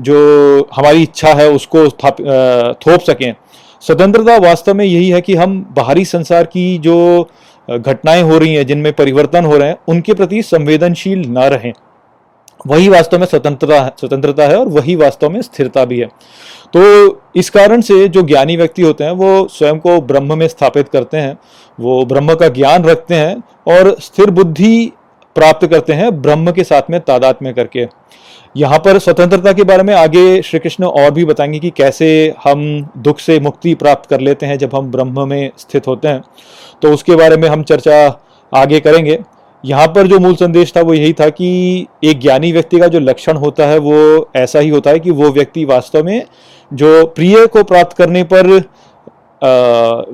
[0.00, 3.34] जो हमारी इच्छा है उसको थोप सकें।
[3.82, 7.28] स्वतंत्रता वास्तव में यही है कि हम बाहरी संसार की जो
[7.68, 11.72] घटनाएँ हो रही हैं, जिनमें परिवर्तन हो रहे हैं, उनके प्रति संवेदनशील ना रहें।
[12.66, 16.08] वही वास्तव में स्वतंत्रता स्वतंत्रता है और वही वास्तव में स्थिरता भी है।
[16.74, 20.88] तो इस कारण से जो ज्ञानी व्यक्ति होते हैं, वो स्वयं को ब्रह्म में स्थापित
[20.88, 21.38] करते हैं,
[21.80, 23.36] वो ब्रह्म का ज्ञान रखते हैं
[23.68, 24.92] और स्थिर बुद्धि
[25.36, 27.86] प्राप्त करते हैं ब्रह्म के साथ में, तादाद में करके।
[28.56, 32.88] यहाँ पर स्वतंत्रता के बारे में आगे श्री कृष्ण और भी बताएँगे कि कैसे हम
[32.98, 36.22] दुख से मुक्ति प्राप्त कर लेते हैं जब हम ब्रह्म में स्थित होते हैं।
[36.82, 38.20] तो उसके बारे में हम चर्चा
[38.54, 39.18] आगे करेंगे।
[39.66, 41.48] यहाँ पर जो मूल संदेश था वो यही था कि
[42.04, 43.96] एक ज्ञानी व्यक्ति का जो लक्षण होता है वो
[44.36, 46.26] ऐसा ही होता है कि वो व्यक्ति वास्तव में
[46.70, 48.56] जो प्रिय को प्राप्त करने पर
[49.42, 49.48] आ,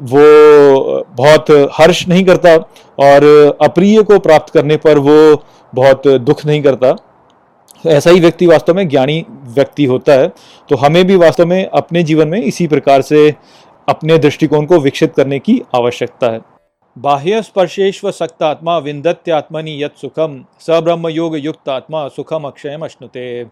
[0.03, 2.55] वो बहुत हर्ष नहीं करता
[2.99, 3.25] और
[3.63, 5.43] अप्रिय को प्राप्त करने पर वो
[5.73, 6.95] बहुत दुख नहीं करता।
[7.87, 9.25] ऐसा ही व्यक्ति वास्तव में ज्ञानी
[9.55, 10.29] व्यक्ति होता है।
[10.69, 13.35] तो हमें भी वास्तव में अपने जीवन में इसी प्रकार से
[13.89, 16.41] अपने दृष्टिकोण को विकसित करने की आवश्यकता है।
[16.97, 23.45] बाह्य स्पर्शेश्व सक्तात्मा विंदत्यात्मनि यत सुखम। सब्रह्म योग युक्त आत्मा सुखम अक्षयम अश्नुते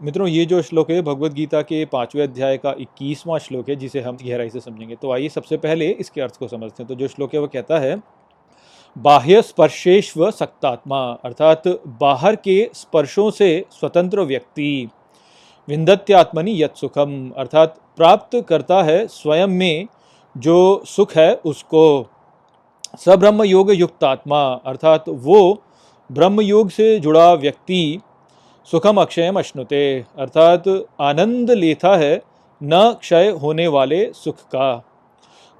[0.00, 4.00] मित्रों, ये जो श्लोक है भगवत गीता के पाँचवें अध्याय का इक्कीसवां श्लोक है, जिसे
[4.00, 7.08] हम गहराई से समझेंगे। तो आइए सबसे पहले इसके अर्थ को समझते हैं। तो जो
[7.08, 7.96] श्लोक है, वो कहता है
[8.96, 11.66] बाह्य स्पर्शेश्व सक्तात्मा अर्थात
[12.00, 14.88] बाहर के स्पर्शों से स्वतंत्र व्यक्ति
[15.68, 19.86] विंदत्यात्मनि यत सुखम, अर्थात प्राप्त करता है स्वयं में
[20.36, 22.06] जो सुख है उसको।
[22.94, 25.40] सब्रह्म योग युक्त आत्मा अर्थात वो
[26.10, 28.00] ब्रह्म योग से जुड़ा व्यक्ति
[28.70, 30.64] सुखम अक्षयम अश्नुते, अर्थात
[31.00, 32.20] आनंद लेता है
[32.60, 34.74] न क्षय होने वाले सुख का।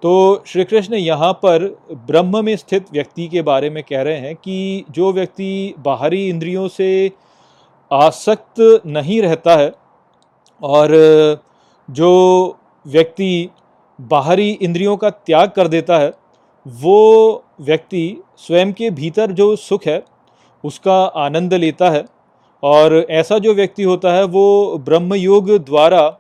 [0.03, 1.67] तो श्री कृष्ण यहाँ पर
[2.07, 6.69] ब्रह्म में स्थित व्यक्ति के बारे में कह रहे हैं कि जो व्यक्ति बाहरी इंद्रियों
[6.69, 7.11] से
[7.91, 9.73] आसक्त नहीं रहता है
[10.63, 10.97] और
[11.89, 12.13] जो
[12.87, 13.49] व्यक्ति
[13.99, 16.13] बाहरी इंद्रियों का त्याग कर देता है
[16.69, 20.03] वो व्यक्ति स्वयं के भीतर जो सुख है,
[20.65, 22.05] उसका आनंद लेता है
[22.63, 26.19] और ऐसा जो व्यक्ति होता है, वो ब्रह्म योग द्वारा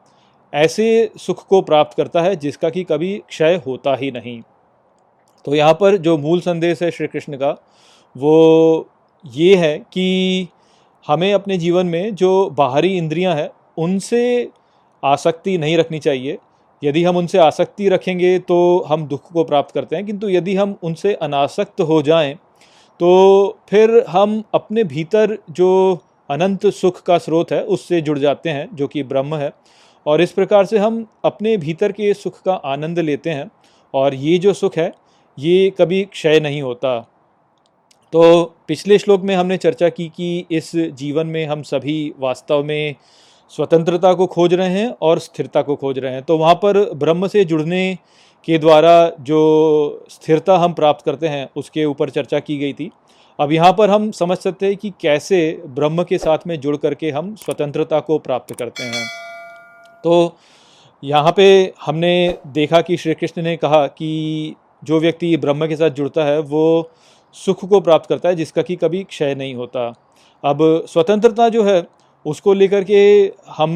[0.54, 4.40] ऐसे सुख को प्राप्त करता है, जिसका कि कभी क्षय होता ही नहीं।
[5.44, 7.56] तो यहाँ पर जो मूल संदेश है श्री कृष्ण का,
[8.16, 8.88] वो
[9.24, 10.48] ये है कि
[11.08, 14.50] हमें अपने जीवन में जो बाहरी इंद्रियाँ हैं, उनसे
[15.04, 16.38] आसक्ति नहीं रखनी चाहिए।
[16.82, 20.76] यदि हम उनसे आसक्ति रखेंगे तो हम दुख को प्राप्त करते हैं, किंतु यदि हम
[20.82, 22.34] उनसे अनासक्त हो जाएँ
[23.00, 25.98] तो फिर हम अपने भीतर जो
[26.30, 29.50] अनंत सुख का स्रोत है, उससे जुड़ जाते हैं, जो कि ब्रह्म है।
[30.06, 33.50] और इस प्रकार से हम अपने भीतर के सुख का आनंद लेते हैं,
[33.94, 34.92] और ये जो सुख है,
[35.38, 36.98] ये कभी क्षय नहीं होता।
[38.12, 42.94] तो पिछले श्लोक में हमने चर्चा की कि इस जीवन में हम सभी वास्तव में
[43.50, 47.28] स्वतंत्रता को खोज रहे हैं और स्थिरता को खोज रहे हैं। तो वहाँ पर ब्रह्म
[47.28, 47.98] से जुड़ने
[48.48, 52.90] के द्वारा जो स्थिरता हम प्राप्त करते हैं, उसके ऊपर चर्चा की गई थी।
[53.38, 57.10] अब यहाँ पर हम समझ सकते हैं कि कैसे ब्रह्म के साथ में जुड़ करके
[57.10, 59.06] हम स्वतंत्रता को प्राप्त करते हैं।
[60.04, 60.36] तो
[61.02, 65.90] यहाँ पे हमने देखा कि श्री कृष्ण ने कहा कि जो व्यक्ति ब्रह्म के साथ
[65.90, 66.90] जुड़ता है, वो
[67.34, 69.92] सुख को प्राप्त करता है, जिसका कि कभी क्षय नहीं होता।
[70.44, 71.80] अब स्वतंत्रता जो है
[72.28, 73.70] उसको लेकर के हम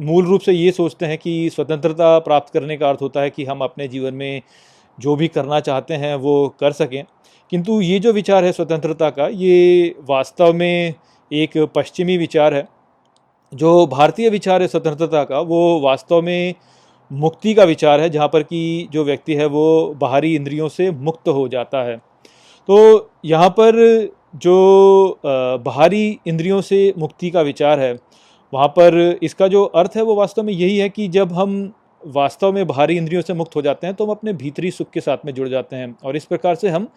[0.00, 3.44] मूल रूप से ये सोचते हैं कि स्वतंत्रता प्राप्त करने का अर्थ होता है कि
[3.44, 4.42] हम अपने जीवन में
[5.00, 7.04] जो भी करना चाहते हैं वो कर सकें।
[7.50, 10.94] किंतु ये जो विचार है स्वतंत्रता का, ये वास्तव में
[11.32, 12.68] एक पश्चिमी विचार है।
[13.54, 16.54] जो भारतीय विचार है स्वतंत्रता का, वो वास्तव में
[17.12, 21.28] मुक्ति का विचार है, जहाँ पर कि जो व्यक्ति है वो बाहरी इंद्रियों से मुक्त
[21.28, 21.96] हो जाता है।
[22.68, 23.74] तो यहाँ पर
[24.36, 27.92] जो बाहरी इंद्रियों से मुक्ति का विचार है,
[28.52, 31.72] वहाँ पर इसका जो अर्थ है वो वास्तव में यही है कि जब हम
[32.02, 35.00] वास्तव में बाहरी इंद्रियों से मुक्त हो जाते हैं तो हम अपने भीतरी सुख के
[35.00, 36.88] साथ में जुड़ जाते हैं और इस प्रकार से हम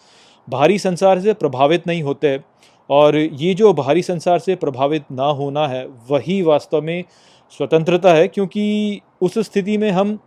[0.48, 2.40] बाहरी संसार से प्रभावित नहीं होते
[2.90, 7.04] और ये जो बाहरी संसार से प्रभावित ना होना है, वही वास्तव में
[7.54, 10.18] स्वतंत्रता है क्योंकि उस स्थिति में हम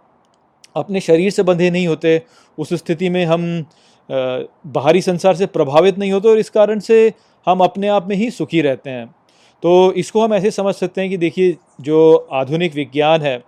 [0.76, 2.22] अपने शरीर से बंधे नहीं होते,
[2.58, 3.64] उस स्थिति में हम
[4.09, 7.12] बाहरी संसार से प्रभावित नहीं होते और इस कारण से
[7.46, 9.07] हम अपने आप में ही सुखी रहते हैं।
[9.62, 13.42] तो इसको हम ऐसे समझ सकते हैं कि देखिए, जो आधुनिक विज्ञान है,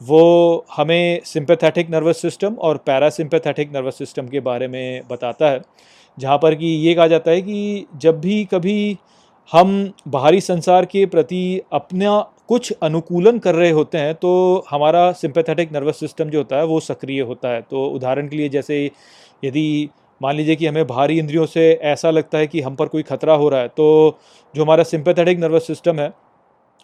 [0.00, 5.60] वो हमें सिंपैथेटिक नर्वस सिस्टम और पैरासिम्पैथेटिक नर्वस सिस्टम के बारे में बताता है।
[6.18, 8.96] जहाँ पर कि ये कहा जाता है कि जब भी कभी
[9.50, 14.32] हम बाहरी संसार के प्रति अपना कुछ अनुकूलन कर रहे होते हैं तो
[14.70, 18.48] हमारा सिंपैथेटिक नर्वस सिस्टम जो होता है, वो सक्रिय होता है। तो उदाहरण के लिए
[18.48, 18.84] जैसे
[19.44, 19.88] यदि
[20.20, 23.34] मान लीजिए कि हमें भारी इंद्रियों से ऐसा लगता है कि हम पर कोई खतरा
[23.34, 24.18] हो रहा है तो
[24.54, 26.12] जो हमारा सिंपैथेटिक नर्वस सिस्टम है,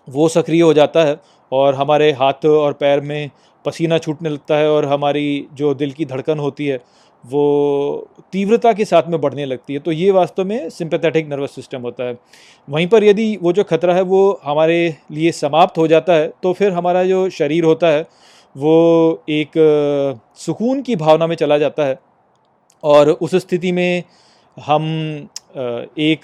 [0.08, 1.16] वो सक्रिय हो जाता है
[1.52, 3.30] और हमारे हाथ और पैर में
[3.64, 6.80] पसीना छूटने लगता है और हमारी जो दिल की धड़कन होती है,
[7.24, 11.80] वो तीव्रता के साथ में बढ़ने लगती है। तो ये वास्तव में सिंपैथेटिक नर्वस सिस्टम
[11.80, 12.16] होता है।
[12.68, 16.52] वहीं पर यदि वो जो खतरा है, वो हमारे लिए समाप्त हो जाता है तो
[16.52, 18.02] फिर हमारा जो शरीर होता है,
[18.56, 19.50] वो एक
[20.36, 21.98] सुकून की भावना में चला जाता है।
[22.86, 24.02] और उस स्थिति में
[24.56, 24.84] हम
[26.00, 26.22] एक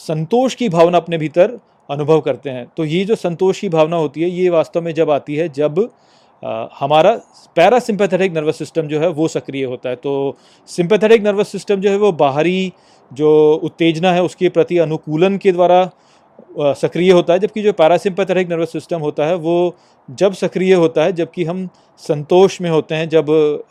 [0.00, 4.22] संतोष की भावना अपने भीतर अनुभव करते हैं। तो ये जो संतोष की भावना होती
[4.22, 5.88] है, ये वास्तव में जब आती है, जब
[6.78, 7.12] हमारा
[7.56, 10.36] पैरासिम्पैथेटिक नर्वस सिस्टम जो है, वो सक्रिय होता है। तो
[10.68, 12.72] सिंपैथेटिक नर्वस सिस्टम जो है, वो बाहरी
[13.10, 13.30] जो
[13.64, 15.84] उत्तेजना है, उसके प्रति अनुकूलन के द्वारा
[16.58, 19.76] सक्रिय होता है। जबकि जो पैरासिम्पैथेटिक नर्वस सिस्टम होता है, वो
[20.08, 21.68] जब सक्रिय होता है, जबकि हम
[22.02, 23.30] संतोष में होते हैं, जब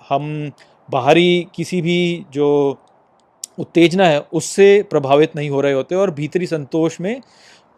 [0.09, 0.51] हम
[0.89, 2.79] बाहरी किसी भी जो
[3.59, 7.21] उत्तेजना है, उससे प्रभावित नहीं हो रहे होते और भीतरी संतोष में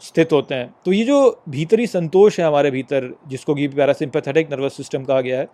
[0.02, 4.78] स्थित होते हैं। तो ये जो भीतरी संतोष है हमारे भीतर, जिसको कि पैरासिम्पैथेटिक नर्वस
[4.78, 5.48] सिस्टम कहा गया है,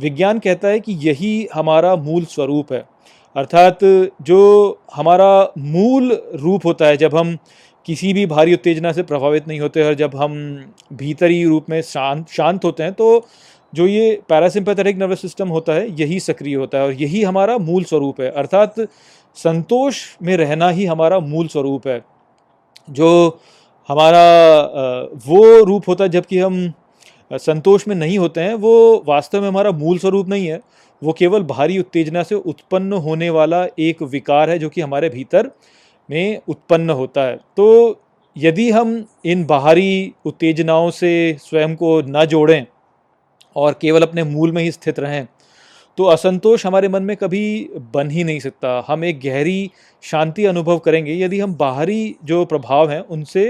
[0.00, 2.84] विज्ञान कहता है कि यही हमारा मूल स्वरूप है।
[3.36, 3.78] अर्थात
[4.22, 7.36] जो हमारा मूल रूप होता है, जब हम
[7.86, 10.34] किसी भी भारी उत्तेजना से प्रभावित नहीं होते और जब हम
[10.92, 13.26] भीतरी रूप में शांत शांत होते हैं तो
[13.74, 17.84] जो ये पैरासिम्पैथेटिक नर्वस सिस्टम होता है, यही सक्रिय होता है और यही हमारा मूल
[17.84, 18.74] स्वरूप है। अर्थात
[19.36, 22.02] संतोष में रहना ही हमारा मूल स्वरूप है।
[22.90, 23.40] जो
[23.88, 24.22] हमारा
[25.26, 26.72] वो रूप होता है, जबकि हम
[27.32, 30.60] संतोष में नहीं होते हैं, वो वास्तव में हमारा मूल स्वरूप नहीं है।
[31.02, 35.50] वो केवल भारी उत्तेजना से उत्पन्न होने वाला एक विकार है, जो कि हमारे भीतर
[36.10, 38.00] में उत्पन्न होता है। तो
[38.36, 42.66] यदि हम इन बाहरी उत्तेजनाओं से स्वयं को न जोड़ें
[43.56, 45.26] और केवल अपने मूल में ही स्थित रहें
[45.98, 49.70] तो असंतोष हमारे मन में कभी बन ही नहीं सकता। हम एक गहरी
[50.04, 53.44] शांति अनुभव करेंगे, यदि हम बाहरी जो प्रभाव हैं, उनसे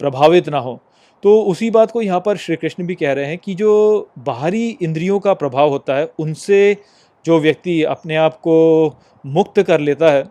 [0.00, 0.78] प्रभावित ना हो।
[1.24, 4.68] तो उसी बात को यहाँ पर श्री कृष्ण भी कह रहे हैं कि जो बाहरी
[4.72, 6.76] इंद्रियों का प्रभाव होता है, उनसे
[7.24, 10.24] जो व्यक्ति अपने आप को मुक्त कर लेता है,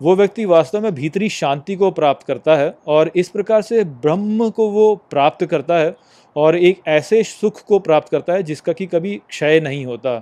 [0.00, 4.48] वो व्यक्ति वास्तव में भीतरी शांति को प्राप्त करता है और इस प्रकार से ब्रह्म
[4.50, 5.94] को वो प्राप्त करता है
[6.36, 10.20] और एक ऐसे सुख को प्राप्त करता है जिसका कि कभी क्षय नहीं होता।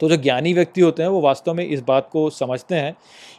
[0.00, 2.92] तो जो ज्ञानी व्यक्ति होते हैं वो वास्तव में इस बात को समझते हैं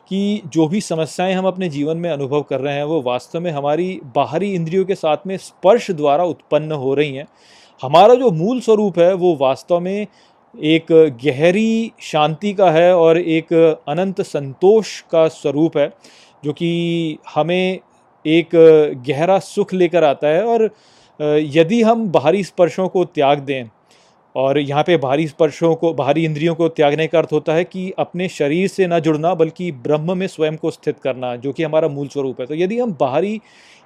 [0.10, 3.52] कि जो भी समस्याएँ हम अपने जीवन में अनुभव कर रहे हैं, वो वास्तव में
[3.52, 7.26] हमारी बाहरी इंद्रियों के साथ में स्पर्श द्वारा उत्पन्न हो रही हैं।
[7.82, 10.08] हमारा जो मूल स्वरूप है, वो वास्तव में
[10.62, 10.86] एक
[11.26, 13.54] गहरी शांति का है और एक
[13.88, 15.94] अनंत संतोष का स्वरूप है,
[16.44, 17.80] जो कि हमें
[18.26, 18.50] एक
[19.08, 20.70] गहरा सुख लेकर आता है और
[21.22, 23.70] यदि हम बाहरी स्पर्शों को त्याग दें,
[24.36, 27.92] और यहाँ पे बाहरी स्पर्शों को, बाहरी इंद्रियों को त्यागने का अर्थ होता है कि
[28.00, 31.88] अपने शरीर से न जुड़ना, बल्कि ब्रह्म में स्वयं को स्थित करना, जो कि हमारा
[31.88, 33.40] मूल स्वरूप है। तो यदि हम बाहरी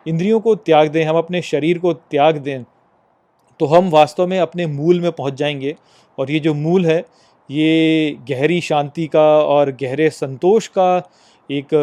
[0.05, 2.63] इंद्रियों को त्याग दें, हम अपने शरीर को त्याग दें
[3.59, 5.75] तो हम वास्तव में अपने मूल में पहुँच जाएँगे,
[6.17, 7.03] और ये जो मूल है,
[7.49, 10.97] ये गहरी शांति का और गहरे संतोष का
[11.49, 11.73] एक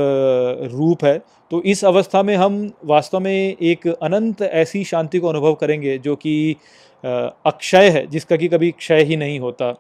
[0.73, 1.19] रूप है।
[1.51, 6.17] तो इस अवस्था में हम वास्तव में एक अनंत ऐसी शांति को अनुभव करेंगे जो
[6.17, 6.57] कि
[7.05, 9.73] अक्षय है, जिसका कि कभी क्षय ही नहीं होता।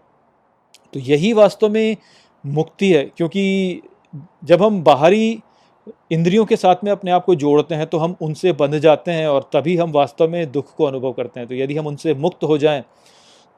[0.94, 1.96] तो यही वास्तव में
[2.44, 3.82] मुक्ति है, क्योंकि
[4.44, 5.38] जब हम बाहरी
[6.12, 9.26] इंद्रियों के साथ में अपने आप को जोड़ते हैं तो हम उनसे बंध जाते हैं
[9.28, 12.44] और तभी हम वास्तव में दुख को अनुभव करते हैं। तो यदि हम उनसे मुक्त
[12.44, 12.82] हो जाएँ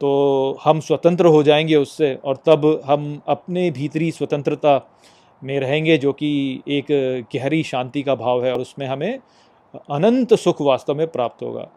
[0.00, 4.78] तो हम स्वतंत्र हो जाएँगे उससे और तब हम अपने भीतरी स्वतंत्रता
[5.42, 6.86] में रहेंगे, जो कि एक
[7.34, 9.18] गहरी शांति का भाव है और उसमें हमें
[9.90, 11.68] अनंत सुख वास्तव में प्राप्त होगा।